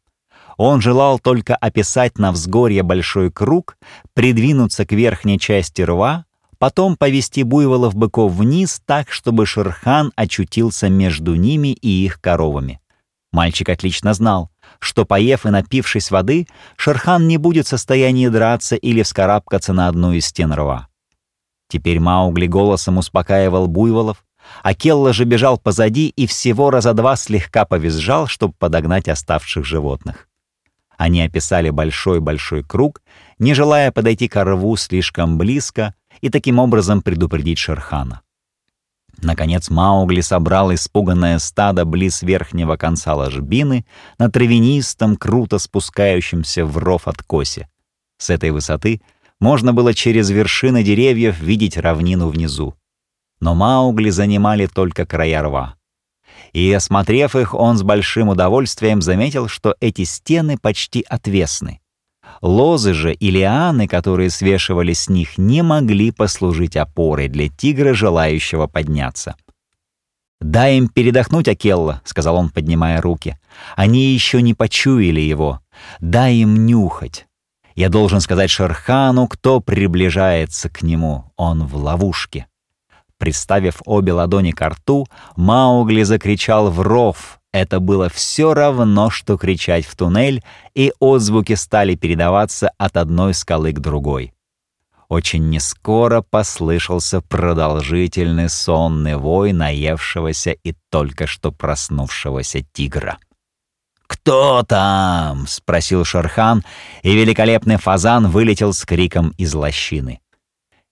Он 0.58 0.82
желал 0.82 1.20
только 1.20 1.56
описать 1.56 2.18
на 2.18 2.32
взгорье 2.32 2.82
большой 2.82 3.32
круг, 3.32 3.78
придвинуться 4.14 4.86
к 4.86 4.92
верхней 4.92 5.40
части 5.40 5.84
рва, 5.84 6.26
потом 6.58 6.98
повести 6.98 7.44
буйволов-быков 7.44 8.34
вниз 8.34 8.82
так, 8.86 9.12
чтобы 9.12 9.46
Шерхан 9.46 10.12
очутился 10.16 10.90
между 10.90 11.36
ними 11.36 11.70
и 11.70 12.06
их 12.06 12.20
коровами. 12.20 12.82
Мальчик 13.32 13.70
отлично 13.70 14.16
знал, 14.16 14.50
что, 14.80 15.06
поев 15.06 15.46
и 15.46 15.50
напившись 15.50 16.10
воды, 16.10 16.48
Шерхан 16.76 17.28
не 17.28 17.38
будет 17.38 17.68
в 17.68 17.70
состоянии 17.70 18.28
драться 18.28 18.76
или 18.76 19.04
вскарабкаться 19.04 19.74
на 19.74 19.88
одну 19.88 20.14
из 20.14 20.26
стен 20.26 20.52
рва. 20.54 20.88
Теперь 21.68 22.00
Маугли 22.00 22.48
голосом 22.48 22.98
успокаивал 22.98 23.68
буйволов, 23.68 24.26
а 24.64 24.74
Келла 24.74 25.14
же 25.14 25.26
бежал 25.26 25.60
позади 25.60 26.08
и 26.08 26.26
всего 26.26 26.72
раза 26.72 26.94
два 26.94 27.16
слегка 27.16 27.66
повизжал, 27.66 28.26
чтобы 28.26 28.54
подогнать 28.58 29.08
оставших 29.08 29.66
животных. 29.66 30.28
Они 30.98 31.22
описали 31.22 31.70
большой-большой 31.70 32.64
круг, 32.64 33.02
не 33.38 33.54
желая 33.54 33.92
подойти 33.92 34.28
к 34.28 34.44
рву 34.44 34.76
слишком 34.76 35.38
близко 35.38 35.94
и 36.22 36.30
таким 36.30 36.58
образом 36.60 37.02
предупредить 37.02 37.60
Шерхана. 37.60 38.22
Наконец 39.22 39.70
Маугли 39.70 40.22
собрал 40.22 40.74
испуганное 40.74 41.40
стадо 41.40 41.86
близ 41.86 42.22
верхнего 42.22 42.78
конца 42.78 43.16
ложбины 43.16 43.86
на 44.20 44.30
травянистом, 44.30 45.16
круто 45.16 45.58
спускающемся 45.60 46.66
в 46.66 46.78
ров 46.78 47.08
откосе. 47.08 47.68
С 48.18 48.30
этой 48.30 48.52
высоты 48.52 49.02
можно 49.40 49.74
было 49.74 49.94
через 49.94 50.30
вершины 50.30 50.84
деревьев 50.84 51.40
видеть 51.40 51.78
равнину 51.78 52.30
внизу. 52.30 52.76
Но 53.40 53.54
Маугли 53.54 54.10
занимали 54.10 54.66
только 54.66 55.06
края 55.06 55.44
рва. 55.44 55.77
И, 56.54 56.72
осмотрев 56.72 57.36
их, 57.36 57.54
он 57.54 57.78
с 57.78 57.84
большим 57.84 58.30
удовольствием 58.30 59.02
заметил, 59.02 59.48
что 59.48 59.76
эти 59.80 60.04
стены 60.04 60.58
почти 60.58 61.06
отвесны. 61.08 61.80
Лозы 62.42 62.94
же 62.94 63.14
и 63.14 63.32
лианы, 63.32 63.88
которые 63.88 64.30
свешивались 64.30 65.02
с 65.02 65.10
них, 65.10 65.38
не 65.38 65.64
могли 65.64 66.12
послужить 66.12 66.76
опорой 66.76 67.28
для 67.28 67.50
тигра, 67.50 67.94
желающего 67.94 68.68
подняться. 68.68 69.36
«Дай 70.40 70.78
им 70.78 70.88
передохнуть, 70.88 71.48
Акелла»,— 71.48 72.02
сказал 72.06 72.36
он, 72.36 72.50
поднимая 72.50 73.02
руки. 73.02 73.40
«Они 73.76 74.14
еще 74.14 74.42
не 74.42 74.54
почуяли 74.54 75.22
его. 75.22 75.62
Дай 76.00 76.36
им 76.36 76.68
нюхать. 76.68 77.26
Я 77.76 77.90
должен 77.90 78.22
сказать 78.22 78.52
Шерхану, 78.52 79.28
кто 79.28 79.60
приближается 79.62 80.70
к 80.70 80.84
нему. 80.84 81.32
Он 81.38 81.66
в 81.66 81.76
ловушке». 81.76 82.46
Приставив 83.18 83.82
обе 83.86 84.14
ладони 84.14 84.52
к 84.52 84.68
рту, 84.68 85.08
Маугли 85.36 86.04
закричал 86.04 86.70
в 86.70 86.82
ров, 86.82 87.40
это 87.52 87.80
было 87.80 88.10
все 88.10 88.54
равно, 88.54 89.10
что 89.10 89.38
кричать 89.38 89.86
в 89.86 89.96
туннель, 89.96 90.44
и 90.76 90.94
отзвуки 91.00 91.56
стали 91.56 91.96
передаваться 91.96 92.72
от 92.78 92.98
одной 92.98 93.34
скалы 93.34 93.72
к 93.72 93.80
другой. 93.80 94.34
Очень 95.10 95.50
нескоро 95.50 96.22
послышался 96.22 97.22
продолжительный 97.22 98.50
сонный 98.50 99.16
вой 99.16 99.54
наевшегося 99.54 100.52
и 100.52 100.76
только 100.92 101.28
что 101.28 101.52
проснувшегося 101.52 102.62
тигра. 102.74 103.18
«Кто 104.06 104.64
там?»— 104.64 105.46
спросил 105.48 106.06
Шархан, 106.06 106.64
и 107.04 107.16
великолепный 107.16 107.78
фазан 107.78 108.28
вылетел 108.28 108.74
с 108.74 108.86
криком 108.86 109.34
из 109.38 109.54
лощины. 109.54 110.20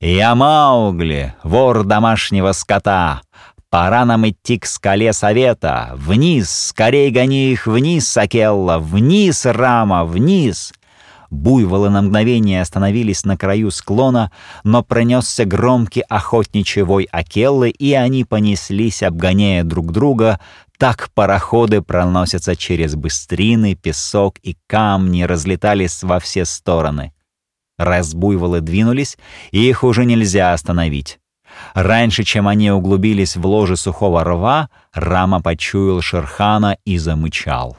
«Я 0.02 0.36
Маугли, 0.36 1.36
вор 1.44 1.86
домашнего 1.86 2.52
скота. 2.52 3.22
Пора 3.70 4.06
нам 4.06 4.28
идти 4.30 4.60
к 4.60 4.66
скале 4.66 5.14
совета. 5.14 5.94
Вниз, 5.96 6.50
скорей 6.50 7.12
гони 7.12 7.52
их 7.52 7.66
вниз, 7.66 8.08
Сакелла, 8.08 8.78
вниз, 8.78 9.46
Рама, 9.46 10.06
вниз!» 10.06 10.74
Буйволы 11.32 11.90
на 11.90 12.02
мгновение 12.02 12.62
остановились 12.62 13.25
на 13.25 13.38
краю 13.38 13.72
склона, 13.72 14.32
но 14.64 14.84
пронесся 14.84 15.46
громкий 15.46 16.04
охотничий 16.08 16.84
вой 16.84 17.08
Акеллы, 17.12 17.70
и 17.70 17.94
они 17.94 18.25
понеслись, 18.25 19.02
обгоняя 19.02 19.64
друг 19.64 19.92
друга. 19.92 20.40
Так 20.78 21.10
пароходы 21.14 21.82
проносятся 21.82 22.56
через 22.56 22.96
быстрины, 22.96 23.75
песок 23.75 24.36
и 24.44 24.58
камни, 24.68 25.24
разлетались 25.24 26.04
во 26.04 26.20
все 26.20 26.46
стороны. 26.46 27.14
Раз 27.77 28.13
буйволы 28.13 28.62
двинулись, 28.62 29.17
их 29.51 29.84
уже 29.84 30.05
нельзя 30.05 30.53
остановить. 30.53 31.20
Раньше, 31.74 32.24
чем 32.24 32.48
они 32.48 32.72
углубились 32.72 33.36
в 33.36 33.46
ложе 33.46 33.77
сухого 33.77 34.24
рва, 34.24 34.70
Рама 34.94 35.41
почуял 35.41 36.01
Шерхана 36.01 36.77
и 36.86 36.98
замычал. 36.98 37.77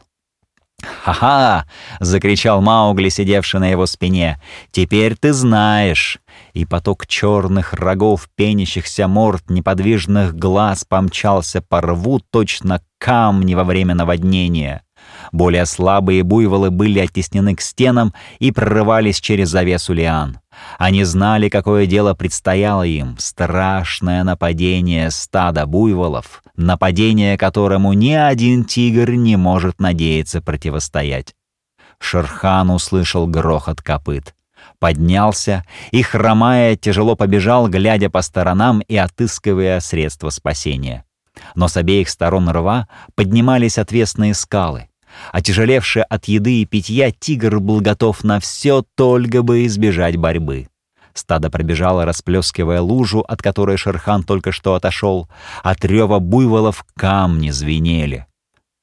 «Ха-ха!»— 0.83 1.67
закричал 2.01 2.61
Маугли, 2.61 3.09
сидевший 3.09 3.61
на 3.61 3.71
его 3.71 3.87
спине. 3.87 4.41
«Теперь 4.71 5.17
ты 5.17 5.33
знаешь!» 5.33 6.19
И 6.53 6.67
поток 6.67 7.07
черных 7.07 7.73
рогов, 7.73 8.29
пенящихся 8.35 9.09
морд, 9.09 9.49
неподвижных 9.49 10.35
глаз 10.35 10.85
помчался 10.85 11.63
по 11.63 11.81
рву 11.81 12.21
точно 12.31 12.83
камни 12.99 13.55
во 13.55 13.65
время 13.65 13.95
наводнения. 13.95 14.83
Более 15.33 15.67
слабые 15.67 16.23
буйволы 16.23 16.71
были 16.71 17.01
оттеснены 17.01 17.55
к 17.55 17.61
стенам 17.61 18.15
и 18.39 18.53
прорывались 18.53 19.21
через 19.21 19.51
завесу 19.51 19.93
лиан. 19.93 20.41
Они 20.79 21.05
знали, 21.05 21.49
какое 21.49 21.87
дело 21.87 22.15
предстояло 22.15 22.83
им— 22.83 23.17
страшное 23.19 24.25
нападение 24.25 25.11
стада 25.11 25.67
буйволов, 25.67 26.43
нападение 26.57 27.37
которому 27.37 27.93
ни 27.93 28.13
один 28.13 28.65
тигр 28.65 29.13
не 29.13 29.37
может 29.37 29.81
надеяться 29.81 30.41
противостоять. 30.41 31.35
Шерхан 31.99 32.71
услышал 32.71 33.27
грохот 33.27 33.83
копыт. 33.83 34.35
Поднялся 34.79 35.65
и, 35.91 36.03
хромая, 36.03 36.77
тяжело 36.77 37.17
побежал, 37.17 37.69
глядя 37.69 38.11
по 38.11 38.21
сторонам 38.23 38.81
и 38.81 38.97
отыскивая 38.97 39.81
средства 39.81 40.31
спасения. 40.31 41.05
Но 41.55 41.69
с 41.69 41.77
обеих 41.77 42.09
сторон 42.09 42.49
рва 42.49 42.89
поднимались 43.15 43.79
отвесные 43.79 44.35
скалы. 44.35 44.89
Отяжелевший 45.33 46.03
от 46.03 46.27
еды 46.27 46.63
и 46.63 46.65
питья, 46.65 47.11
тигр 47.11 47.61
был 47.61 47.81
готов 47.81 48.25
на 48.25 48.41
все, 48.41 48.85
только 48.95 49.43
бы 49.43 49.67
избежать 49.67 50.17
борьбы. 50.17 50.69
Стадо 51.15 51.51
пробежало, 51.51 52.05
расплескивая 52.05 52.81
лужу, 52.81 53.21
от 53.21 53.43
которой 53.43 53.77
Шерхан 53.77 54.23
только 54.23 54.53
что 54.53 54.75
отошел. 54.75 55.29
От 55.63 55.85
рева 55.85 56.19
буйволов 56.19 56.85
камни 56.95 57.51
звенели. 57.51 58.27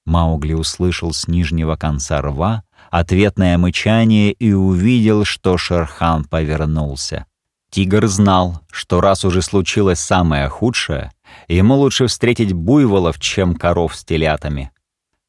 Маугли 0.06 0.54
услышал 0.54 1.14
с 1.14 1.28
нижнего 1.28 1.76
конца 1.76 2.22
рва 2.22 2.64
ответное 2.94 3.58
мычание 3.58 4.32
и 4.32 4.54
увидел, 4.54 5.26
что 5.26 5.58
Шерхан 5.58 6.26
повернулся. 6.26 7.26
Тигр 7.72 8.06
знал, 8.06 8.62
что 8.72 9.02
раз 9.02 9.26
уже 9.26 9.42
случилось 9.42 10.00
самое 10.00 10.48
худшее, 10.48 11.12
ему 11.48 11.76
лучше 11.76 12.06
встретить 12.06 12.54
буйволов, 12.54 13.20
чем 13.20 13.56
коров 13.56 13.96
с 13.96 14.06
телятами. 14.06 14.72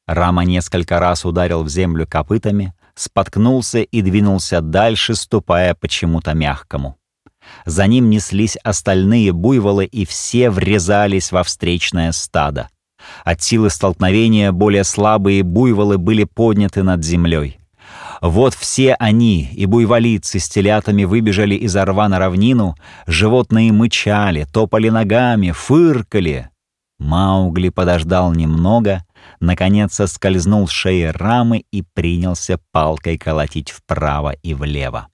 Рама 0.07 0.45
несколько 0.45 1.01
раз 1.01 1.25
ударил 1.25 1.63
в 1.63 1.69
землю 1.69 2.07
копытами, 2.07 2.75
споткнулся 2.95 3.81
и 3.81 4.03
двинулся 4.03 4.61
дальше, 4.61 5.15
ступая 5.15 5.75
почему-то 5.75 6.35
мягкому. 6.35 6.97
За 7.67 7.87
ним 7.87 8.11
неслись 8.11 8.57
остальные 8.57 9.33
буйволы, 9.33 9.85
и 9.87 10.05
все 10.05 10.51
врезались 10.51 11.33
во 11.33 11.43
встречное 11.43 12.13
стадо. 12.13 12.69
От 13.25 13.43
силы 13.43 13.71
столкновения 13.71 14.53
более 14.53 14.85
слабые 14.85 15.43
буйволы 15.43 15.99
были 15.99 16.25
подняты 16.25 16.83
над 16.83 17.05
землей. 17.05 17.59
Вот 18.21 18.55
все 18.55 18.95
они, 18.95 19.51
и 19.53 19.67
буйволицы 19.67 20.39
с 20.39 20.49
телятами 20.49 21.05
выбежали 21.05 21.55
из 21.55 21.77
орва 21.77 22.09
на 22.09 22.19
равнину, 22.19 22.75
животные 23.07 23.73
мычали, 23.73 24.47
топали 24.51 24.89
ногами, 24.89 25.51
фыркали. 25.51 26.49
Маугли 26.99 27.69
подождал 27.69 28.33
немного, 28.33 29.05
наконец 29.47 29.95
соскользнул 29.95 30.69
с 30.69 30.71
шеи 30.71 31.05
рамы 31.05 31.65
и 31.71 31.83
принялся 31.83 32.59
палкой 32.73 33.19
колотить 33.19 33.71
вправо 33.71 34.33
и 34.43 34.55
влево. 34.55 35.09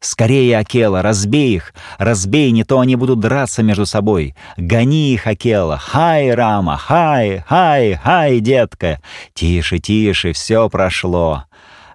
Скорее, 0.00 0.58
Акела, 0.58 1.02
разбей 1.02 1.56
их! 1.56 1.74
Разбей, 1.98 2.52
не 2.52 2.62
то 2.64 2.78
они 2.78 2.94
будут 2.94 3.18
драться 3.20 3.62
между 3.62 3.84
собой! 3.84 4.36
Гони 4.56 5.12
их, 5.12 5.26
Акела! 5.26 5.76
Хай, 5.76 6.32
Рама! 6.32 6.76
Хай! 6.76 7.42
Хай! 7.46 7.94
Хай, 7.94 8.40
детка! 8.40 9.00
Тише, 9.34 9.78
тише, 9.78 10.32
все 10.32 10.68
прошло!» 10.68 11.44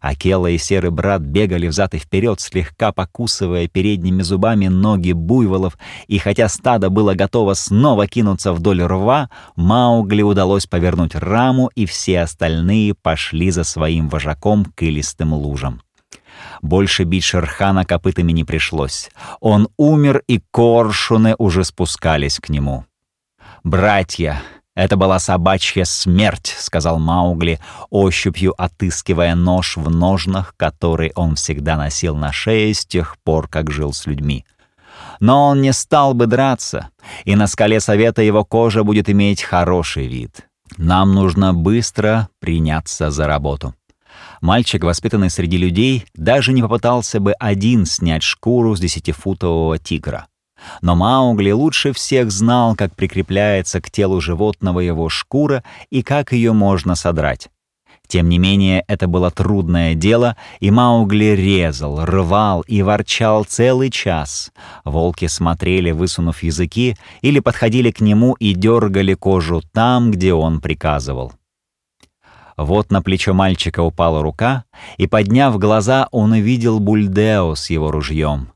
Акела 0.03 0.47
и 0.47 0.57
серый 0.57 0.91
брат 0.91 1.21
бегали 1.21 1.65
взад 1.67 1.93
и 1.93 1.97
вперед, 1.97 2.41
слегка 2.41 2.91
покусывая 2.91 3.69
передними 3.69 4.21
зубами 4.21 4.67
ноги 4.67 5.13
буйволов, 5.13 5.77
и 6.07 6.17
хотя 6.17 6.49
стадо 6.49 6.89
было 6.89 7.13
готово 7.13 7.53
снова 7.53 8.05
кинуться 8.05 8.51
вдоль 8.51 8.83
рва, 8.83 9.29
Маугли 9.55 10.21
удалось 10.21 10.65
повернуть 10.65 11.15
раму, 11.15 11.71
и 11.73 11.85
все 11.85 12.19
остальные 12.19 12.95
пошли 12.95 13.49
за 13.49 13.63
своим 13.63 14.09
вожаком 14.09 14.65
к 14.65 14.81
илистым 14.81 15.31
лужам. 15.31 15.81
Больше 16.61 17.05
бить 17.05 17.23
Шерхана 17.23 17.85
копытами 17.85 18.33
не 18.33 18.43
пришлось. 18.43 19.09
Он 19.39 19.69
умер, 19.77 20.21
и 20.27 20.41
коршуны 20.51 21.33
уже 21.37 21.63
спускались 21.63 22.39
к 22.39 22.49
нему. 22.49 22.83
«Братья!» 23.63 24.41
«Это 24.75 24.97
была 24.97 25.19
собачья 25.19 25.83
смерть»,— 25.83 26.55
сказал 26.59 26.97
Маугли, 26.97 27.59
ощупью 27.91 28.59
отыскивая 28.59 29.35
нож 29.35 29.77
в 29.77 29.89
ножнах, 29.89 30.55
который 30.57 31.11
он 31.15 31.35
всегда 31.35 31.77
носил 31.77 32.15
на 32.15 32.31
шее 32.31 32.73
с 32.73 32.85
тех 32.85 33.17
пор, 33.23 33.47
как 33.47 33.69
жил 33.69 33.93
с 33.93 34.07
людьми. 34.07 34.45
Но 35.19 35.49
он 35.49 35.61
не 35.61 35.73
стал 35.73 36.15
бы 36.15 36.25
драться, 36.25 36.89
и 37.23 37.35
на 37.35 37.45
скале 37.45 37.79
совета 37.79 38.23
его 38.23 38.43
кожа 38.43 38.83
будет 38.83 39.09
иметь 39.09 39.43
хороший 39.43 40.07
вид. 40.07 40.47
Нам 40.77 41.13
нужно 41.13 41.53
быстро 41.53 42.29
приняться 42.39 43.11
за 43.11 43.27
работу. 43.27 43.75
Мальчик, 44.41 44.83
воспитанный 44.83 45.29
среди 45.29 45.57
людей, 45.57 46.05
даже 46.15 46.51
не 46.51 46.61
попытался 46.61 47.19
бы 47.19 47.33
один 47.33 47.85
снять 47.85 48.23
шкуру 48.23 48.75
с 48.75 48.79
десятифутового 48.79 49.77
тигра. 49.77 50.27
Но 50.81 50.95
Маугли 50.95 51.51
лучше 51.51 51.93
всех 51.93 52.31
знал, 52.31 52.75
как 52.75 52.95
прикрепляется 52.95 53.81
к 53.81 53.89
телу 53.89 54.21
животного 54.21 54.79
его 54.79 55.09
шкура 55.09 55.63
и 55.89 56.03
как 56.03 56.33
ее 56.33 56.53
можно 56.53 56.95
содрать. 56.95 57.49
Тем 58.07 58.29
не 58.29 58.37
менее, 58.37 58.83
это 58.87 59.07
было 59.07 59.31
трудное 59.31 59.95
дело, 59.95 60.35
и 60.59 60.69
Маугли 60.69 61.35
резал, 61.35 62.05
рвал 62.05 62.61
и 62.61 62.81
ворчал 62.81 63.43
целый 63.45 63.89
час. 63.89 64.51
Волки 64.83 65.27
смотрели, 65.27 65.91
высунув 65.91 66.43
языки, 66.43 66.95
или 67.21 67.39
подходили 67.39 67.91
к 67.91 68.01
нему 68.01 68.33
и 68.33 68.53
дергали 68.53 69.13
кожу 69.13 69.61
там, 69.71 70.11
где 70.11 70.33
он 70.33 70.61
приказывал. 70.61 71.33
Вот 72.55 72.91
на 72.91 73.01
плечо 73.01 73.33
мальчика 73.33 73.81
упала 73.81 74.21
рука, 74.21 74.65
и, 74.97 75.07
подняв 75.07 75.57
глаза, 75.57 76.07
он 76.11 76.33
увидел 76.33 76.79
Бульдео 76.79 77.55
с 77.55 77.69
его 77.71 77.89
ружьем. 77.89 78.52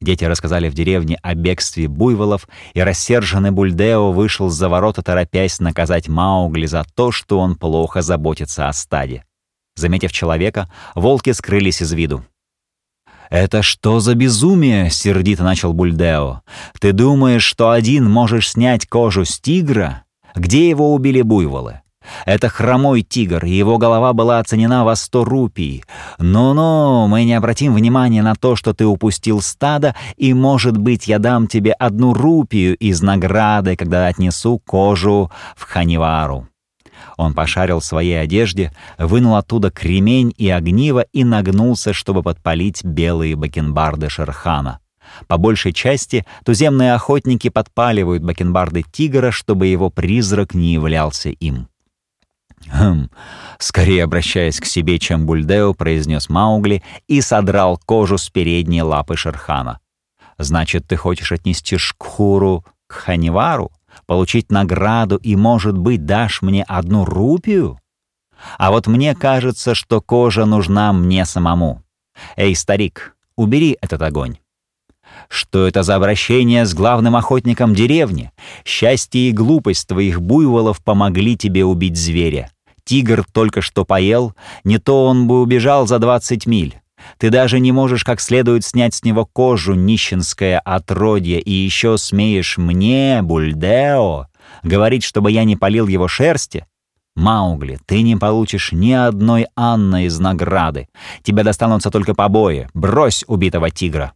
Дети 0.00 0.24
рассказали 0.24 0.68
в 0.68 0.74
деревне 0.74 1.18
о 1.22 1.34
бегстве 1.34 1.88
буйволов, 1.88 2.48
и 2.72 2.80
рассерженный 2.80 3.50
Бульдео 3.50 4.12
вышел 4.12 4.48
за 4.48 4.68
ворота, 4.68 5.02
торопясь 5.02 5.58
наказать 5.58 6.08
Маугли 6.08 6.66
за 6.66 6.84
то, 6.94 7.10
что 7.10 7.40
он 7.40 7.56
плохо 7.56 8.00
заботится 8.00 8.68
о 8.68 8.72
стаде. 8.72 9.24
Заметив 9.74 10.12
человека, 10.12 10.70
волки 10.94 11.32
скрылись 11.32 11.82
из 11.82 11.92
виду. 11.92 12.24
«Это 13.28 13.62
что 13.62 14.00
за 14.00 14.14
безумие?»— 14.14 14.90
сердито 14.90 15.42
начал 15.42 15.72
Бульдео. 15.72 16.42
«Ты 16.80 16.92
думаешь, 16.92 17.44
что 17.44 17.70
один 17.70 18.08
можешь 18.08 18.50
снять 18.50 18.86
кожу 18.86 19.24
с 19.24 19.38
тигра? 19.38 20.04
Где 20.34 20.68
его 20.68 20.94
убили 20.94 21.22
буйволы? 21.22 21.82
Это 22.26 22.48
хромой 22.48 23.02
тигр, 23.02 23.44
и 23.44 23.50
его 23.50 23.78
голова 23.78 24.12
была 24.12 24.38
оценена 24.38 24.84
во 24.84 24.96
сто 24.96 25.24
рупий. 25.24 25.84
Ну-ну, 26.18 27.06
мы 27.08 27.24
не 27.24 27.34
обратим 27.34 27.74
внимания 27.74 28.22
на 28.22 28.34
то, 28.34 28.56
что 28.56 28.74
ты 28.74 28.86
упустил 28.86 29.40
стадо, 29.40 29.94
и, 30.16 30.34
может 30.34 30.76
быть, 30.76 31.08
я 31.08 31.18
дам 31.18 31.46
тебе 31.46 31.72
одну 31.72 32.14
рупию 32.14 32.76
из 32.76 33.02
награды, 33.02 33.76
когда 33.76 34.06
отнесу 34.06 34.58
кожу 34.58 35.30
в 35.56 35.64
Ханивару». 35.64 36.48
Он 37.16 37.34
пошарил 37.34 37.80
в 37.80 37.84
своей 37.84 38.20
одежде, 38.20 38.72
вынул 38.96 39.36
оттуда 39.36 39.70
кремень 39.70 40.32
и 40.36 40.48
огниво 40.50 41.04
и 41.12 41.24
нагнулся, 41.24 41.92
чтобы 41.92 42.22
подпалить 42.22 42.84
белые 42.84 43.36
бакенбарды 43.36 44.08
Шерхана. 44.08 44.80
По 45.26 45.36
большей 45.36 45.72
части 45.72 46.24
туземные 46.44 46.94
охотники 46.94 47.48
подпаливают 47.48 48.22
бакенбарды 48.22 48.84
тигра, 48.90 49.30
чтобы 49.30 49.66
его 49.66 49.90
призрак 49.90 50.54
не 50.54 50.74
являлся 50.74 51.30
им. 51.30 51.68
«Хм», 52.66 53.08
скорее 53.58 54.04
обращаясь 54.04 54.60
к 54.60 54.64
себе, 54.64 54.98
чем 54.98 55.26
Бульдео, 55.26 55.74
произнес 55.74 56.28
Маугли 56.28 56.82
и 57.06 57.20
содрал 57.20 57.78
кожу 57.78 58.18
с 58.18 58.28
передней 58.28 58.82
лапы 58.82 59.16
Шерхана. 59.16 59.80
«Значит, 60.38 60.86
ты 60.86 60.96
хочешь 60.96 61.32
отнести 61.32 61.76
шкуру 61.76 62.64
к 62.86 62.92
Ханивару, 62.94 63.72
получить 64.06 64.50
награду 64.50 65.16
и, 65.16 65.36
может 65.36 65.76
быть, 65.76 66.04
дашь 66.04 66.42
мне 66.42 66.62
одну 66.64 67.04
рупию? 67.04 67.80
А 68.56 68.70
вот 68.70 68.86
мне 68.86 69.14
кажется, 69.14 69.74
что 69.74 70.00
кожа 70.00 70.44
нужна 70.44 70.92
мне 70.92 71.24
самому. 71.24 71.82
Эй, 72.36 72.54
старик, 72.54 73.16
убери 73.36 73.76
этот 73.80 74.02
огонь». 74.02 74.38
Что 75.28 75.66
это 75.66 75.82
за 75.82 75.96
обращение 75.96 76.64
с 76.64 76.74
главным 76.74 77.16
охотником 77.16 77.74
деревни? 77.74 78.30
Счастье 78.64 79.28
и 79.28 79.32
глупость 79.32 79.88
твоих 79.88 80.20
буйволов 80.20 80.82
помогли 80.82 81.36
тебе 81.36 81.64
убить 81.64 81.96
зверя. 81.96 82.50
Тигр 82.84 83.24
только 83.32 83.60
что 83.60 83.84
поел, 83.84 84.34
не 84.64 84.78
то 84.78 85.06
он 85.06 85.26
бы 85.26 85.42
убежал 85.42 85.86
за 85.86 85.98
двадцать 85.98 86.46
миль. 86.46 86.80
Ты 87.18 87.30
даже 87.30 87.60
не 87.60 87.72
можешь 87.72 88.04
как 88.04 88.20
следует 88.20 88.64
снять 88.64 88.94
с 88.94 89.04
него 89.04 89.26
кожу, 89.26 89.74
нищенское 89.74 90.58
отродье, 90.58 91.40
и 91.40 91.52
еще 91.52 91.98
смеешь 91.98 92.58
мне, 92.58 93.20
Бульдео, 93.22 94.26
говорить, 94.62 95.04
чтобы 95.04 95.30
я 95.30 95.44
не 95.44 95.56
полил 95.56 95.86
его 95.86 96.08
шерсти? 96.08 96.66
Маугли, 97.14 97.80
ты 97.84 98.02
не 98.02 98.14
получишь 98.16 98.70
ни 98.70 98.92
одной 98.92 99.48
Анны 99.56 100.04
из 100.04 100.20
награды. 100.20 100.88
Тебе 101.22 101.42
достанутся 101.42 101.90
только 101.90 102.14
побои. 102.14 102.68
Брось 102.74 103.24
убитого 103.26 103.70
тигра. 103.70 104.12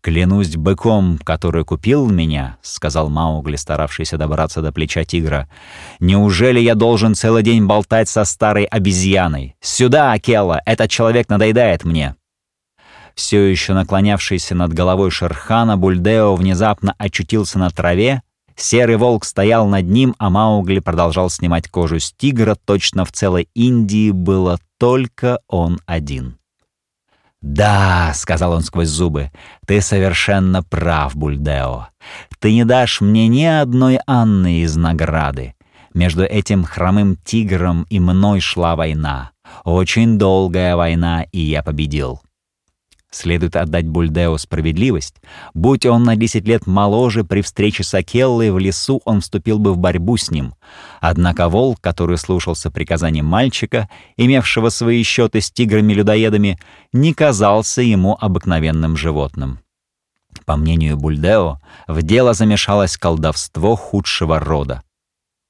«Клянусь 0.00 0.56
быком, 0.56 1.18
который 1.24 1.64
купил 1.64 2.08
меня»,— 2.08 2.58
сказал 2.62 3.08
Маугли, 3.08 3.56
старавшийся 3.56 4.18
добраться 4.18 4.62
до 4.62 4.72
плеча 4.72 5.04
тигра. 5.04 5.48
«Неужели 6.00 6.60
я 6.60 6.74
должен 6.74 7.14
целый 7.14 7.42
день 7.42 7.66
болтать 7.66 8.08
со 8.08 8.24
старой 8.24 8.64
обезьяной? 8.64 9.56
Сюда, 9.60 10.12
Акела, 10.12 10.60
этот 10.64 10.90
человек 10.90 11.28
надоедает 11.28 11.84
мне!» 11.84 12.14
Все 13.14 13.42
еще 13.42 13.72
наклонявшийся 13.72 14.54
над 14.54 14.74
головой 14.74 15.10
Шерхана, 15.10 15.78
Бульдео 15.78 16.34
внезапно 16.36 16.94
очутился 16.98 17.58
на 17.58 17.70
траве. 17.70 18.22
Серый 18.56 18.96
волк 18.96 19.24
стоял 19.24 19.66
над 19.66 19.86
ним, 19.86 20.14
а 20.18 20.28
Маугли 20.30 20.80
продолжал 20.80 21.30
снимать 21.30 21.68
кожу 21.68 21.98
с 21.98 22.12
тигра. 22.12 22.56
Точно 22.64 23.04
в 23.04 23.12
целой 23.12 23.48
Индии 23.54 24.10
было 24.10 24.58
только 24.78 25.40
он 25.48 25.80
один. 25.86 26.38
«Да»,— 27.42 28.12
сказал 28.14 28.52
он 28.52 28.62
сквозь 28.62 28.88
зубы,— 28.88 29.30
«ты 29.66 29.80
совершенно 29.80 30.62
прав, 30.62 31.14
Бульдео. 31.14 31.88
Ты 32.38 32.52
не 32.52 32.64
дашь 32.64 33.00
мне 33.00 33.28
ни 33.28 33.44
одной 33.44 33.98
Анны 34.06 34.60
из 34.60 34.76
награды. 34.76 35.54
Между 35.94 36.24
этим 36.24 36.64
хромым 36.64 37.16
тигром 37.16 37.86
и 37.88 38.00
мной 38.00 38.40
шла 38.40 38.76
война. 38.76 39.30
Очень 39.64 40.18
долгая 40.18 40.76
война, 40.76 41.24
и 41.32 41.40
я 41.40 41.62
победил. 41.62 42.20
Следует 43.16 43.56
отдать 43.56 43.88
Бульдео 43.88 44.36
справедливость. 44.36 45.22
Будь 45.54 45.86
он 45.86 46.02
на 46.02 46.16
10 46.16 46.46
лет 46.46 46.66
моложе, 46.66 47.24
при 47.24 47.40
встрече 47.40 47.82
с 47.82 47.94
Акеллой 47.94 48.50
в 48.50 48.58
лесу 48.58 49.00
он 49.06 49.22
вступил 49.22 49.58
бы 49.58 49.72
в 49.72 49.78
борьбу 49.78 50.18
с 50.18 50.30
ним. 50.30 50.54
Однако 51.00 51.48
волк, 51.48 51.80
который 51.80 52.18
слушался 52.18 52.70
приказаний 52.70 53.22
мальчика, 53.22 53.88
имевшего 54.18 54.68
свои 54.68 55.02
счеты 55.02 55.40
с 55.40 55.50
тиграми-людоедами, 55.50 56.58
не 56.92 57.14
казался 57.14 57.80
ему 57.80 58.18
обыкновенным 58.20 58.98
животным. 58.98 59.60
По 60.44 60.56
мнению 60.56 60.98
Бульдео, 60.98 61.58
в 61.88 62.02
дело 62.02 62.34
замешалось 62.34 62.98
колдовство 62.98 63.76
худшего 63.76 64.38
рода. 64.38 64.82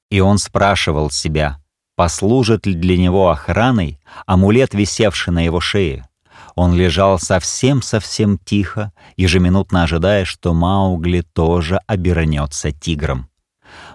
И 0.09 0.21
он 0.21 0.37
спрашивал 0.37 1.11
себя, 1.11 1.57
послужит 1.97 2.65
ли 2.65 2.75
для 2.75 2.97
него 2.97 3.29
охраной 3.29 3.99
амулет, 4.25 4.73
висевший 4.73 5.33
на 5.33 5.43
его 5.43 5.59
шее. 5.59 6.07
Он 6.57 6.73
лежал 6.73 7.19
совсем-совсем 7.19 8.39
тихо, 8.43 8.91
ежеминутно 9.15 9.83
ожидая, 9.83 10.25
что 10.25 10.55
Маугли 10.55 11.21
тоже 11.21 11.79
обернется 11.85 12.71
тигром. 12.71 13.29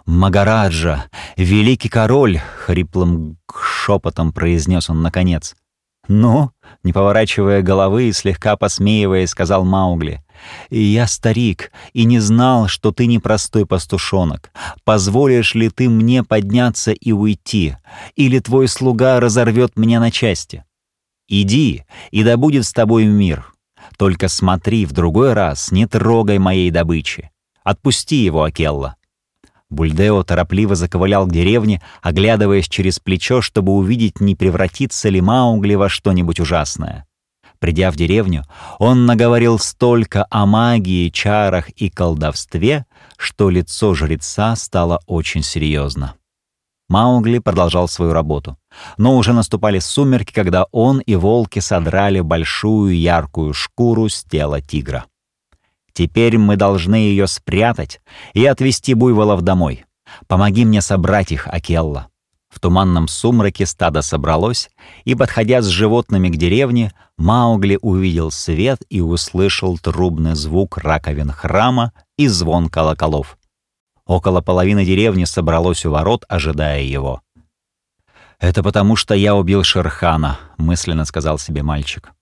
«Магараджа, 0.07 1.07
великий 1.37 1.89
король!»— 1.89 2.39
хриплым 2.65 3.37
шепотом 3.53 4.33
произнес 4.33 4.89
он 4.91 5.03
наконец. 5.03 5.57
«Ну?»— 6.07 6.53
не 6.85 6.93
поворачивая 6.93 7.63
головы 7.63 8.05
и 8.05 8.13
слегка 8.13 8.57
посмеивая, 8.57 9.27
сказал 9.27 9.65
Маугли. 9.65 10.25
«Я 10.71 11.09
старик 11.09 11.73
и 11.93 12.05
не 12.05 12.21
знал, 12.21 12.69
что 12.69 12.93
ты 12.93 13.07
непростой 13.07 13.67
пастушонок. 13.67 14.53
Позволишь 14.85 15.57
ли 15.57 15.69
ты 15.69 15.89
мне 15.89 16.23
подняться 16.23 16.93
и 16.93 17.11
уйти? 17.11 17.77
Или 18.15 18.39
твой 18.39 18.69
слуга 18.69 19.19
разорвет 19.19 19.77
меня 19.77 19.99
на 19.99 20.13
части?» 20.13 20.65
Иди, 21.35 21.85
и 22.11 22.25
да 22.25 22.37
будет 22.37 22.67
с 22.67 22.75
тобой 22.75 23.07
мир. 23.07 23.55
Только 23.97 24.29
смотри, 24.29 24.85
в 24.85 24.93
другой 24.93 25.33
раз 25.33 25.73
не 25.73 25.87
трогай 25.87 26.39
моей 26.39 26.71
добычи. 26.71 27.31
Отпусти 27.65 28.17
его, 28.17 28.43
Акелла». 28.43 28.97
Бульдео 29.71 30.25
торопливо 30.25 30.75
заковылял 30.75 31.27
к 31.27 31.33
деревне, 31.33 31.81
оглядываясь 32.03 32.69
через 32.69 32.99
плечо, 32.99 33.41
чтобы 33.41 33.73
увидеть, 33.73 34.21
не 34.21 34.35
превратится 34.35 35.09
ли 35.09 35.23
Маугли 35.23 35.73
во 35.73 35.89
что-нибудь 35.89 36.39
ужасное. 36.39 37.07
Придя 37.59 37.91
в 37.91 37.97
деревню, 37.97 38.45
он 38.79 39.07
наговорил 39.07 39.59
столько 39.59 40.27
о 40.29 40.45
магии, 40.45 41.09
чарах 41.09 41.71
и 41.71 41.89
колдовстве, 41.89 42.85
что 43.17 43.49
лицо 43.49 43.95
жреца 43.95 44.55
стало 44.55 45.01
очень 45.07 45.43
серьезно. 45.43 46.15
Маугли 46.93 47.39
продолжал 47.39 47.89
свою 47.89 48.13
работу. 48.13 48.59
Но 48.99 49.17
уже 49.17 49.33
наступали 49.33 49.79
сумерки, 49.79 50.31
когда 50.31 50.67
он 50.73 50.99
и 50.99 51.15
волки 51.15 51.59
содрали 51.59 52.21
большую 52.21 52.95
яркую 52.95 53.55
шкуру 53.55 54.11
с 54.11 54.23
тела 54.25 54.61
тигра. 54.61 55.07
Теперь 55.95 56.37
мы 56.37 56.57
должны 56.57 56.97
ее 56.97 57.29
спрятать 57.29 58.03
и 58.35 58.45
отвезти 58.45 58.93
буйволов 58.93 59.41
домой. 59.41 59.87
Помоги 60.27 60.67
мне 60.67 60.83
собрать 60.83 61.33
их, 61.33 61.49
Акелла». 61.49 62.09
В 62.51 62.61
туманном 62.61 63.09
сумраке 63.09 63.65
стадо 63.65 64.03
собралось, 64.03 64.69
и, 65.05 65.15
подходя 65.15 65.63
с 65.63 65.69
животными 65.69 66.29
к 66.29 66.37
деревне, 66.37 66.93
Маугли 67.17 67.79
увидел 67.81 68.31
свет 68.31 68.81
и 68.91 69.01
услышал 69.01 69.79
трубный 69.79 70.35
звук 70.35 70.77
раковин 70.77 71.31
храма 71.31 71.93
и 72.19 72.29
звон 72.29 72.69
колоколов. 72.69 73.39
Около 74.13 74.43
половины 74.43 74.85
деревни 74.85 75.25
собралось 75.25 75.87
у 75.87 75.91
ворот, 75.91 76.25
ожидая 76.29 76.83
его. 76.83 77.23
«Это 78.39 78.63
потому, 78.63 78.97
что 78.97 79.15
я 79.15 79.35
убил 79.35 79.63
Шерхана»,— 79.63 80.39
мысленно 80.59 81.05
сказал 81.05 81.39
себе 81.39 81.63
мальчик 81.63 82.13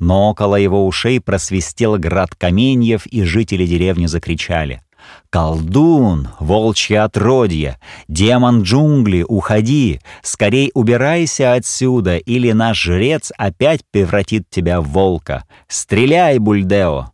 но 0.00 0.30
около 0.30 0.56
его 0.56 0.86
ушей 0.86 1.20
просвистел 1.20 1.98
град 1.98 2.34
каменьев, 2.34 3.06
и 3.06 3.22
жители 3.22 3.66
деревни 3.66 4.06
закричали. 4.06 4.82
«Колдун! 5.30 6.28
Волчье 6.40 7.00
отродье! 7.02 7.78
Демон 8.08 8.62
джунгли! 8.62 9.24
Уходи! 9.26 10.00
Скорей 10.22 10.70
убирайся 10.74 11.54
отсюда, 11.54 12.16
или 12.16 12.52
наш 12.52 12.82
жрец 12.82 13.32
опять 13.38 13.80
превратит 13.90 14.44
тебя 14.50 14.80
в 14.80 14.88
волка! 14.88 15.44
Стреляй, 15.68 16.38
Бульдео!» 16.38 17.12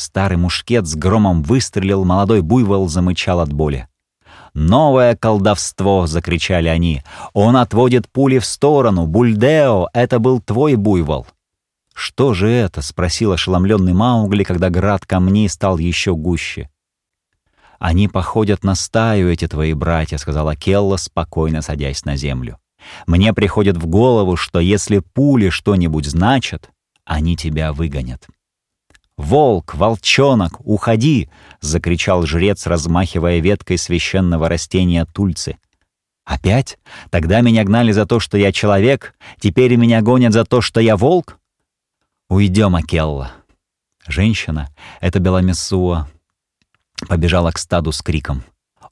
Старый 0.00 0.38
мушкет 0.38 0.86
с 0.86 0.94
громом 0.94 1.42
выстрелил, 1.42 2.06
молодой 2.06 2.40
буйвол 2.40 2.88
замычал 2.88 3.38
от 3.38 3.52
боли. 3.52 3.86
«Новое 4.54 5.14
колдовство!»— 5.14 6.06
закричали 6.08 6.68
они. 6.68 7.02
«Он 7.34 7.54
отводит 7.58 8.08
пули 8.08 8.38
в 8.38 8.46
сторону! 8.46 9.06
Бульдео, 9.06 9.90
это 9.92 10.18
был 10.18 10.40
твой 10.40 10.76
буйвол!» 10.76 11.26
«Что 11.94 12.32
же 12.32 12.48
это?»— 12.48 12.80
спросил 12.82 13.32
ошеломленный 13.32 13.92
Маугли, 13.92 14.42
когда 14.42 14.70
град 14.70 15.04
камней 15.04 15.50
стал 15.50 15.76
еще 15.76 16.14
гуще. 16.14 16.70
«Они 17.78 18.08
походят 18.08 18.64
на 18.64 18.76
стаю, 18.76 19.30
эти 19.30 19.48
твои 19.48 19.74
братья»,— 19.74 20.16
сказала 20.18 20.56
Келла, 20.56 20.96
спокойно 20.96 21.60
садясь 21.60 22.06
на 22.06 22.16
землю. 22.16 22.58
«Мне 23.06 23.34
приходит 23.34 23.76
в 23.76 23.86
голову, 23.86 24.36
что 24.36 24.60
если 24.60 25.00
пули 25.00 25.50
что-нибудь 25.50 26.06
значат, 26.06 26.70
они 27.04 27.36
тебя 27.36 27.74
выгонят». 27.74 28.26
«Волк, 29.20 29.74
волчонок, 29.74 30.60
уходи!»— 30.64 31.28
закричал 31.60 32.24
жрец, 32.24 32.66
размахивая 32.66 33.40
веткой 33.40 33.76
священного 33.76 34.48
растения 34.48 35.04
тульцы. 35.04 35.58
«Опять? 36.24 36.78
Тогда 37.10 37.42
меня 37.42 37.62
гнали 37.64 37.92
за 37.92 38.06
то, 38.06 38.18
что 38.18 38.38
я 38.38 38.50
человек, 38.50 39.14
теперь 39.38 39.76
меня 39.76 40.00
гонят 40.00 40.32
за 40.32 40.46
то, 40.46 40.62
что 40.62 40.80
я 40.80 40.96
волк?» 40.96 41.38
«Уйдем, 42.30 42.74
Акелла!» 42.74 43.32
Женщина, 44.08 44.70
это 45.02 45.20
Беламесуа, 45.20 46.08
побежала 47.06 47.50
к 47.50 47.58
стаду 47.58 47.92
с 47.92 48.00
криком. 48.00 48.42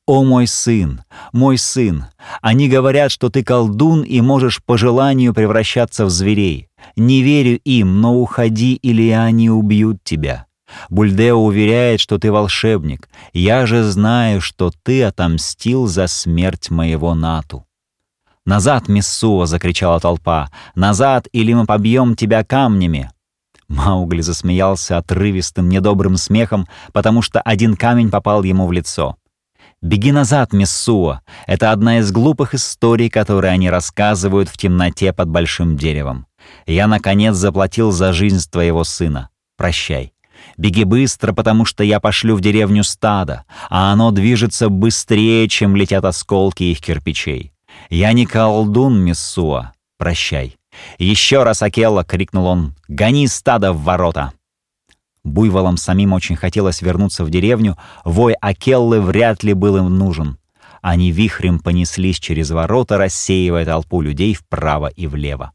«О 0.04 0.24
мой 0.24 0.46
сын! 0.46 1.04
Мой 1.32 1.56
сын! 1.56 2.04
Они 2.42 2.68
говорят, 2.68 3.10
что 3.12 3.30
ты 3.30 3.42
колдун 3.42 4.02
и 4.02 4.20
можешь 4.20 4.62
по 4.62 4.76
желанию 4.76 5.32
превращаться 5.32 6.04
в 6.04 6.10
зверей. 6.10 6.67
Не 6.96 7.22
верю 7.22 7.58
им, 7.64 8.00
но 8.00 8.16
уходи, 8.18 8.74
или 8.74 9.10
они 9.10 9.50
убьют 9.50 9.98
тебя. 10.04 10.46
Бульдео 10.90 11.36
уверяет, 11.36 12.00
что 12.00 12.18
ты 12.18 12.30
волшебник. 12.30 13.08
Я 13.32 13.66
же 13.66 13.84
знаю, 13.84 14.40
что 14.40 14.70
ты 14.82 15.02
отомстил 15.02 15.86
за 15.86 16.06
смерть 16.06 16.70
моего 16.70 17.14
Нату». 17.14 17.64
«Назад, 18.44 18.88
Миссуа!»— 18.88 19.44
закричала 19.46 20.00
толпа. 20.00 20.50
«Назад, 20.74 21.28
или 21.32 21.52
мы 21.52 21.66
побьем 21.66 22.14
тебя 22.14 22.44
камнями!» 22.44 23.10
Маугли 23.68 24.22
засмеялся 24.22 24.96
отрывистым, 24.96 25.68
недобрым 25.68 26.16
смехом, 26.16 26.66
потому 26.94 27.20
что 27.20 27.42
один 27.42 27.76
камень 27.76 28.10
попал 28.10 28.42
ему 28.42 28.66
в 28.66 28.72
лицо. 28.72 29.16
«Беги 29.82 30.12
назад, 30.12 30.54
Миссуа! 30.54 31.20
Это 31.46 31.72
одна 31.72 31.98
из 31.98 32.10
глупых 32.10 32.54
историй, 32.54 33.10
которые 33.10 33.52
они 33.52 33.68
рассказывают 33.68 34.48
в 34.48 34.56
темноте 34.56 35.12
под 35.12 35.28
большим 35.28 35.76
деревом. 35.76 36.27
Я, 36.66 36.86
наконец, 36.86 37.34
заплатил 37.34 37.92
за 37.92 38.12
жизнь 38.12 38.44
твоего 38.50 38.84
сына. 38.84 39.30
Прощай. 39.56 40.12
Беги 40.56 40.84
быстро, 40.84 41.32
потому 41.32 41.64
что 41.64 41.82
я 41.82 42.00
пошлю 42.00 42.36
в 42.36 42.40
деревню 42.40 42.84
стадо, 42.84 43.44
а 43.70 43.92
оно 43.92 44.10
движется 44.10 44.68
быстрее, 44.68 45.48
чем 45.48 45.76
летят 45.76 46.04
осколки 46.04 46.64
их 46.64 46.80
кирпичей. 46.80 47.52
Я 47.90 48.12
не 48.12 48.26
колдун, 48.26 48.98
Миссуа. 49.00 49.72
Прощай. 49.98 50.58
«Еще 50.98 51.42
раз, 51.42 51.62
Акелла!»— 51.62 52.04
крикнул 52.08 52.46
он. 52.46 52.74
«Гони 52.88 53.26
стадо 53.26 53.72
в 53.72 53.82
ворота!» 53.82 54.32
Буйволам 55.24 55.76
самим 55.76 56.12
очень 56.12 56.36
хотелось 56.36 56.82
вернуться 56.82 57.24
в 57.24 57.30
деревню, 57.30 57.76
вой 58.04 58.34
Акеллы 58.34 59.00
вряд 59.00 59.42
ли 59.42 59.52
был 59.52 59.76
им 59.76 59.98
нужен. 59.98 60.38
Они 60.80 61.10
вихрем 61.10 61.58
понеслись 61.58 62.18
через 62.18 62.50
ворота, 62.50 62.96
рассеивая 62.98 63.64
толпу 63.64 64.00
людей 64.00 64.34
вправо 64.34 64.86
и 64.86 65.06
влево. 65.06 65.52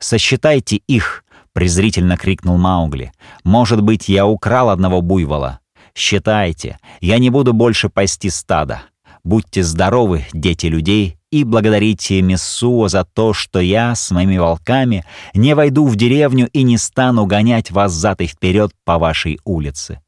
«Сосчитайте 0.00 0.76
их!»— 0.76 1.24
презрительно 1.52 2.16
крикнул 2.16 2.56
Маугли. 2.56 3.12
«Может 3.44 3.82
быть, 3.82 4.08
я 4.08 4.26
украл 4.26 4.70
одного 4.70 5.02
буйвола? 5.02 5.60
Считайте, 5.94 6.78
я 7.00 7.18
не 7.18 7.28
буду 7.30 7.52
больше 7.52 7.90
пасти 7.90 8.30
стада. 8.30 8.82
Будьте 9.22 9.62
здоровы, 9.62 10.24
дети 10.32 10.66
людей, 10.66 11.18
и 11.30 11.44
благодарите 11.44 12.22
Мессуа 12.22 12.88
за 12.88 13.04
то, 13.04 13.34
что 13.34 13.60
я 13.60 13.94
с 13.94 14.10
моими 14.10 14.38
волками 14.38 15.04
не 15.34 15.54
войду 15.54 15.86
в 15.86 15.96
деревню 15.96 16.48
и 16.48 16.62
не 16.62 16.78
стану 16.78 17.26
гонять 17.26 17.70
вас 17.70 17.92
зад 17.92 18.22
и 18.22 18.26
вперед 18.26 18.72
по 18.84 18.98
вашей 18.98 19.38
улице». 19.44 20.00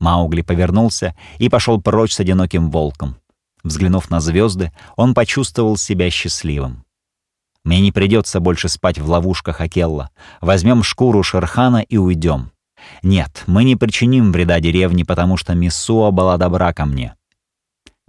Маугли 0.00 0.42
повернулся 0.42 1.14
и 1.38 1.48
пошел 1.48 1.80
прочь 1.80 2.14
с 2.14 2.20
одиноким 2.20 2.72
волком. 2.72 3.16
Взглянув 3.62 4.10
на 4.10 4.18
звезды, 4.18 4.72
он 4.96 5.14
почувствовал 5.14 5.76
себя 5.76 6.10
счастливым. 6.10 6.84
«Мне 7.64 7.80
не 7.80 7.92
придется 7.92 8.40
больше 8.40 8.68
спать 8.68 8.98
в 8.98 9.08
ловушках 9.08 9.60
Акелла. 9.60 10.10
Возьмем 10.40 10.82
шкуру 10.82 11.22
Шерхана 11.22 11.78
и 11.78 11.96
уйдем. 11.96 12.50
Нет, 13.02 13.44
мы 13.46 13.64
не 13.64 13.76
причиним 13.76 14.32
вреда 14.32 14.60
деревне, 14.60 15.04
потому 15.04 15.36
что 15.36 15.54
Мессуа 15.54 16.10
была 16.10 16.36
добра 16.36 16.72
ко 16.72 16.84
мне. 16.84 17.14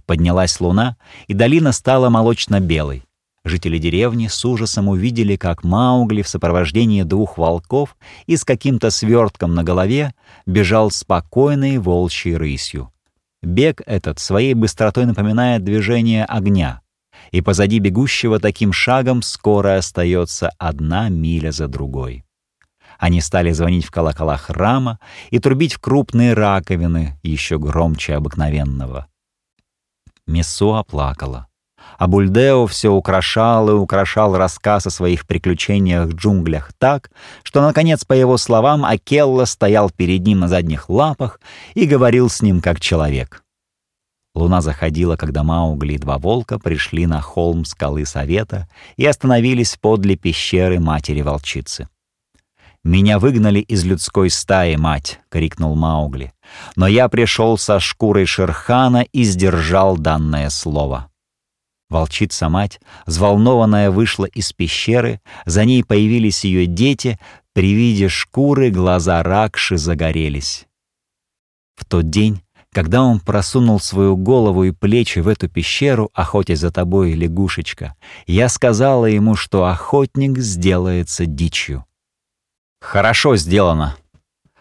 Поднялась 0.05 0.59
луна, 0.59 0.97
и 1.27 1.33
долина 1.33 1.71
стала 1.71 2.09
молочно-белой. 2.09 3.03
Жители 3.45 3.77
деревни 3.77 4.27
с 4.27 4.45
ужасом 4.45 4.87
увидели, 4.87 5.35
как 5.35 5.63
Маугли 5.63 6.21
в 6.21 6.29
сопровождении 6.29 7.03
двух 7.03 7.37
волков 7.37 7.97
и 8.25 8.37
с 8.37 8.45
каким-то 8.45 8.89
свертком 8.89 9.53
на 9.53 9.63
голове 9.63 10.13
бежал 10.45 10.91
спокойной 10.91 11.77
волчьей 11.77 12.37
рысью. 12.37 12.89
Бег 13.41 13.81
этот 13.85 14.19
своей 14.19 14.53
быстротой 14.53 15.05
напоминает 15.05 15.65
движение 15.65 16.23
огня, 16.23 16.79
и 17.31 17.41
позади 17.41 17.79
бегущего 17.79 18.39
таким 18.39 18.73
шагом 18.73 19.21
скоро 19.21 19.77
остается 19.77 20.51
одна 20.57 21.09
миля 21.09 21.51
за 21.51 21.67
другой. 21.67 22.25
Они 22.99 23.21
стали 23.21 23.51
звонить 23.51 23.85
в 23.85 23.91
колокола 23.91 24.37
храма 24.37 24.99
и 25.29 25.39
трубить 25.39 25.73
в 25.73 25.79
крупные 25.79 26.33
раковины 26.33 27.19
еще 27.23 27.59
громче 27.59 28.15
обыкновенного. 28.15 29.07
Мессуа 30.25 30.83
плакала. 30.83 31.47
А 31.97 32.07
Бульдео 32.07 32.65
все 32.65 32.89
украшал 32.89 33.69
и 33.69 33.73
украшал 33.73 34.37
рассказ 34.37 34.87
о 34.87 34.89
своих 34.89 35.27
приключениях 35.27 36.07
в 36.07 36.15
джунглях 36.15 36.71
так, 36.77 37.11
что, 37.43 37.61
наконец, 37.61 38.05
по 38.05 38.13
его 38.13 38.37
словам, 38.37 38.85
Акелла 38.85 39.45
стоял 39.45 39.89
перед 39.89 40.25
ним 40.25 40.39
на 40.39 40.47
задних 40.47 40.89
лапах 40.89 41.39
и 41.73 41.85
говорил 41.85 42.29
с 42.29 42.41
ним 42.41 42.61
как 42.61 42.79
человек. 42.79 43.42
Луна 44.35 44.61
заходила, 44.61 45.15
когда 45.15 45.43
Маугли 45.43 45.93
и 45.93 45.97
два 45.97 46.17
волка 46.17 46.57
пришли 46.57 47.05
на 47.05 47.21
холм 47.21 47.65
скалы 47.65 48.05
Совета 48.05 48.67
и 48.97 49.05
остановились 49.05 49.77
подле 49.79 50.15
пещеры 50.15 50.79
матери-волчицы. 50.79 51.87
«Меня 52.83 53.17
выгнали 53.17 53.59
из 53.59 53.85
людской 53.85 54.29
стаи, 54.29 54.75
мать!»— 54.75 55.21
крикнул 55.29 55.75
Маугли. 55.75 56.33
«Но 56.75 56.87
я 56.87 57.07
пришел 57.07 57.57
со 57.57 57.79
шкурой 57.79 58.25
Шерхана 58.25 59.03
и 59.03 59.23
сдержал 59.23 59.97
данное 59.97 60.49
слово». 60.49 61.09
Волчица-мать, 61.89 62.81
взволнованная, 63.05 63.91
вышла 63.91 64.25
из 64.25 64.51
пещеры, 64.51 65.21
за 65.45 65.63
ней 65.63 65.83
появились 65.83 66.43
ее 66.43 66.65
дети, 66.65 67.19
При 67.53 67.73
виде 67.73 68.09
шкуры 68.09 68.71
глаза 68.71 69.21
Ракши 69.21 69.77
загорелись. 69.77 70.65
В 71.75 71.85
тот 71.85 72.09
день, 72.09 72.41
когда 72.73 73.03
он 73.03 73.19
просунул 73.19 73.79
свою 73.79 74.17
голову 74.17 74.65
и 74.65 74.71
плечи 74.71 75.19
в 75.19 75.27
эту 75.27 75.47
пещеру, 75.47 76.09
охотясь 76.13 76.59
за 76.59 76.71
тобой, 76.71 77.13
лягушечка, 77.13 77.95
я 78.27 78.49
сказала 78.49 79.05
ему, 79.05 79.35
что 79.35 79.65
охотник 79.65 80.39
сделается 80.39 81.25
дичью. 81.25 81.85
«Хорошо 82.81 83.37
сделано!» 83.37 83.95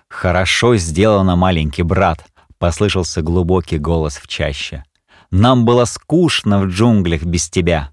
«Хорошо 0.09 0.77
сделано, 0.77 1.37
маленький 1.37 1.83
брат!»— 1.83 2.27
послышался 2.59 3.23
глубокий 3.23 3.79
голос 3.79 4.19
в 4.19 4.29
чаще. 4.29 4.85
«Нам 5.31 5.65
было 5.65 5.87
скучно 5.87 6.61
в 6.61 6.67
джунглях 6.67 7.25
без 7.25 7.49
тебя!» 7.49 7.91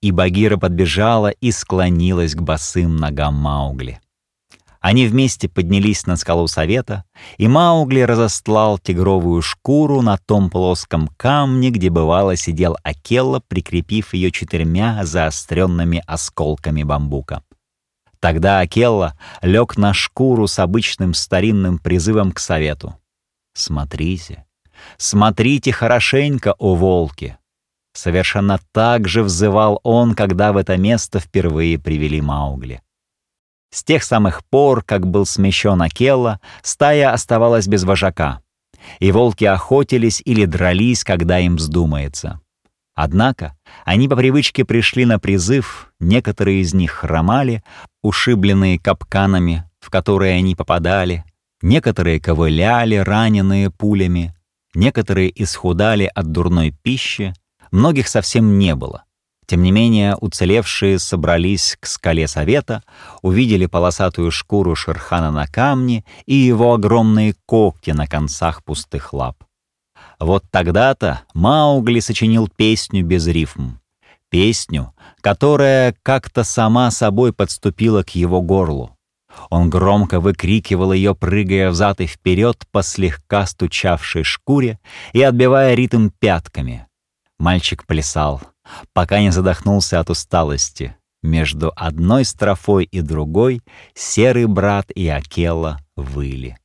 И 0.00 0.12
Багира 0.12 0.56
подбежала 0.56 1.30
и 1.30 1.50
склонилась 1.50 2.36
к 2.36 2.40
босым 2.40 2.96
ногам 2.96 3.34
Маугли. 3.34 4.00
Они 4.86 5.08
вместе 5.08 5.48
поднялись 5.48 6.06
на 6.06 6.14
скалу 6.14 6.46
совета, 6.46 7.02
и 7.38 7.48
Маугли 7.48 8.02
разостлал 8.02 8.78
тигровую 8.78 9.42
шкуру 9.42 10.00
на 10.00 10.16
том 10.16 10.48
плоском 10.48 11.08
камне, 11.16 11.70
где 11.70 11.90
бывало 11.90 12.36
сидел 12.36 12.76
Акелла, 12.84 13.40
прикрепив 13.40 14.14
ее 14.14 14.30
четырьмя 14.30 15.04
заостренными 15.04 16.04
осколками 16.06 16.84
бамбука. 16.84 17.42
Тогда 18.20 18.60
Акелла 18.60 19.18
лег 19.42 19.76
на 19.76 19.92
шкуру 19.92 20.46
с 20.46 20.60
обычным 20.60 21.14
старинным 21.14 21.80
призывом 21.80 22.30
к 22.30 22.38
совету. 22.38 22.94
«Смотрите, 23.54 24.46
смотрите 24.98 25.72
хорошенько, 25.72 26.54
о 26.60 26.76
волки!» 26.76 27.36
Совершенно 27.92 28.60
так 28.70 29.08
же 29.08 29.24
взывал 29.24 29.80
он, 29.82 30.14
когда 30.14 30.52
в 30.52 30.56
это 30.56 30.76
место 30.76 31.18
впервые 31.18 31.76
привели 31.76 32.20
Маугли. 32.20 32.82
С 33.76 33.84
тех 33.84 34.04
самых 34.04 34.42
пор, 34.42 34.82
как 34.82 35.06
был 35.06 35.26
смещен 35.26 35.82
Акелла, 35.82 36.40
стая 36.62 37.12
оставалась 37.12 37.66
без 37.66 37.84
вожака, 37.84 38.40
и 39.00 39.12
волки 39.12 39.44
охотились 39.44 40.22
или 40.24 40.46
дрались, 40.46 41.04
когда 41.04 41.40
им 41.40 41.56
вздумается. 41.56 42.40
Однако 42.94 43.54
они 43.84 44.08
по 44.08 44.16
привычке 44.16 44.64
пришли 44.64 45.04
на 45.04 45.18
призыв, 45.18 45.92
некоторые 46.00 46.62
из 46.62 46.72
них 46.72 46.90
хромали, 46.90 47.62
ушибленные 48.02 48.78
капканами, 48.78 49.68
в 49.78 49.90
которые 49.90 50.36
они 50.36 50.56
попадали, 50.56 51.26
некоторые 51.60 52.18
ковыляли, 52.18 52.94
раненые 52.94 53.70
пулями, 53.70 54.34
некоторые 54.74 55.30
исхудали 55.42 56.10
от 56.14 56.32
дурной 56.32 56.70
пищи, 56.70 57.34
многих 57.72 58.08
совсем 58.08 58.58
не 58.58 58.74
было. 58.74 59.05
Тем 59.46 59.62
не 59.62 59.70
менее, 59.70 60.16
уцелевшие 60.16 60.98
собрались 60.98 61.76
к 61.78 61.86
скале 61.86 62.26
совета, 62.26 62.82
увидели 63.22 63.66
полосатую 63.66 64.32
шкуру 64.32 64.74
Шерхана 64.74 65.30
на 65.30 65.46
камне 65.46 66.04
и 66.26 66.34
его 66.34 66.74
огромные 66.74 67.34
когти 67.46 67.92
на 67.92 68.08
концах 68.08 68.64
пустых 68.64 69.12
лап. 69.12 69.44
Вот 70.18 70.44
тогда-то 70.50 71.22
Маугли 71.32 72.00
сочинил 72.00 72.48
песню 72.48 73.04
без 73.04 73.26
рифм. 73.28 73.78
Песню, 74.30 74.92
которая 75.20 75.94
как-то 76.02 76.42
сама 76.42 76.90
собой 76.90 77.32
подступила 77.32 78.02
к 78.02 78.10
его 78.10 78.42
горлу. 78.42 78.96
Он 79.50 79.70
громко 79.70 80.18
выкрикивал 80.18 80.92
ее, 80.92 81.14
прыгая 81.14 81.70
взад 81.70 82.00
и 82.00 82.06
вперед 82.06 82.64
по 82.72 82.82
слегка 82.82 83.46
стучавшей 83.46 84.24
шкуре 84.24 84.80
и 85.12 85.22
отбивая 85.22 85.74
ритм 85.74 86.08
пятками. 86.18 86.86
Мальчик 87.38 87.86
плясал— 87.86 88.40
пока 88.92 89.20
не 89.20 89.30
задохнулся 89.30 90.00
от 90.00 90.10
усталости. 90.10 90.96
Между 91.22 91.72
одной 91.74 92.24
строфой 92.24 92.84
и 92.84 93.00
другой 93.00 93.62
серый 93.94 94.46
брат 94.46 94.90
и 94.94 95.08
Акела 95.08 95.78
выли. 95.96 96.56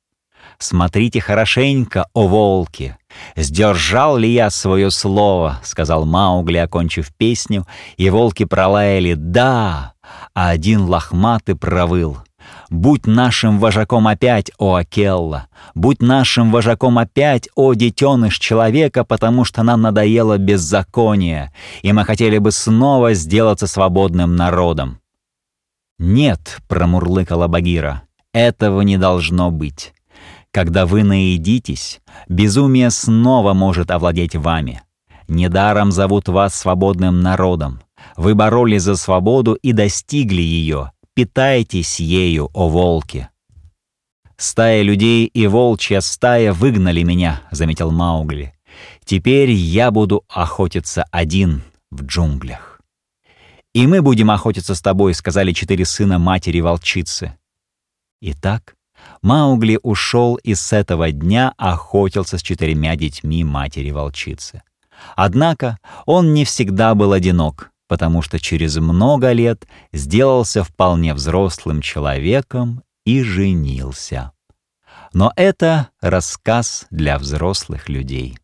«Смотрите 0.57 1.19
хорошенько, 1.21 2.07
о 2.13 2.27
волки! 2.27 2.95
Сдержал 3.35 4.17
ли 4.17 4.31
я 4.31 4.51
свое 4.51 4.91
слово?»— 4.91 5.59
сказал 5.63 6.05
Маугли, 6.05 6.57
окончив 6.57 7.11
песню, 7.15 7.65
и 7.97 8.09
волки 8.11 8.45
пролаяли 8.45 9.15
«да», 9.15 9.93
а 10.35 10.49
один 10.49 10.81
лохматый 10.81 11.55
провыл— 11.55 12.19
Будь 12.71 13.05
нашим 13.05 13.59
вожаком 13.59 14.07
опять, 14.07 14.49
о 14.57 14.75
Акелла! 14.75 15.49
Будь 15.75 16.01
нашим 16.01 16.51
вожаком 16.51 16.99
опять, 16.99 17.49
о 17.53 17.73
детеныш 17.73 18.39
человека, 18.39 19.03
потому 19.03 19.43
что 19.43 19.61
нам 19.61 19.81
надоело 19.81 20.37
беззаконие, 20.37 21.51
и 21.81 21.91
мы 21.91 22.05
хотели 22.05 22.37
бы 22.37 22.53
снова 22.53 23.13
сделаться 23.13 23.67
свободным 23.67 24.37
народом. 24.37 25.01
«Нет»,— 25.99 26.59
промурлыкала 26.69 27.49
Багира,— 27.49 28.03
«этого 28.33 28.79
не 28.81 28.97
должно 28.97 29.51
быть. 29.51 29.93
Когда 30.51 30.85
вы 30.85 31.03
наедитесь, 31.03 31.99
безумие 32.29 32.89
снова 32.89 33.53
может 33.53 33.91
овладеть 33.91 34.37
вами. 34.37 34.81
Недаром 35.27 35.91
зовут 35.91 36.29
вас 36.29 36.55
свободным 36.55 37.19
народом. 37.19 37.81
Вы 38.15 38.33
боролись 38.33 38.83
за 38.83 38.95
свободу 38.95 39.55
и 39.55 39.73
достигли 39.73 40.41
ее, 40.41 40.91
питайтесь 41.13 41.99
ею, 41.99 42.49
о 42.53 42.69
волки!» 42.69 43.29
«Стая 44.37 44.81
людей 44.81 45.25
и 45.27 45.45
волчья 45.45 46.01
стая 46.01 46.51
выгнали 46.53 47.03
меня»,— 47.03 47.43
заметил 47.51 47.91
Маугли. 47.91 48.55
«Теперь 49.05 49.51
я 49.51 49.91
буду 49.91 50.23
охотиться 50.27 51.05
один 51.11 51.61
в 51.91 52.03
джунглях». 52.03 52.81
«И 53.73 53.85
мы 53.85 54.01
будем 54.01 54.31
охотиться 54.31 54.73
с 54.73 54.81
тобой»,— 54.81 55.13
сказали 55.15 55.51
четыре 55.51 55.85
сына 55.85 56.17
матери-волчицы. 56.17 57.37
Итак, 58.21 58.75
Маугли 59.21 59.79
ушел 59.81 60.35
и 60.35 60.55
с 60.55 60.73
этого 60.73 61.11
дня 61.11 61.53
охотился 61.57 62.37
с 62.37 62.41
четырьмя 62.41 62.95
детьми 62.95 63.43
матери-волчицы. 63.43 64.63
Однако 65.15 65.77
он 66.05 66.33
не 66.33 66.45
всегда 66.45 66.95
был 66.95 67.13
одинок 67.13 67.70
потому 67.91 68.21
что 68.21 68.39
через 68.39 68.77
много 68.77 69.33
лет 69.33 69.67
сделался 69.91 70.63
вполне 70.63 71.13
взрослым 71.13 71.81
человеком 71.81 72.83
и 73.03 73.21
женился. 73.21 74.31
Но 75.11 75.33
это 75.35 75.89
рассказ 75.99 76.87
для 76.89 77.19
взрослых 77.19 77.89
людей. 77.89 78.37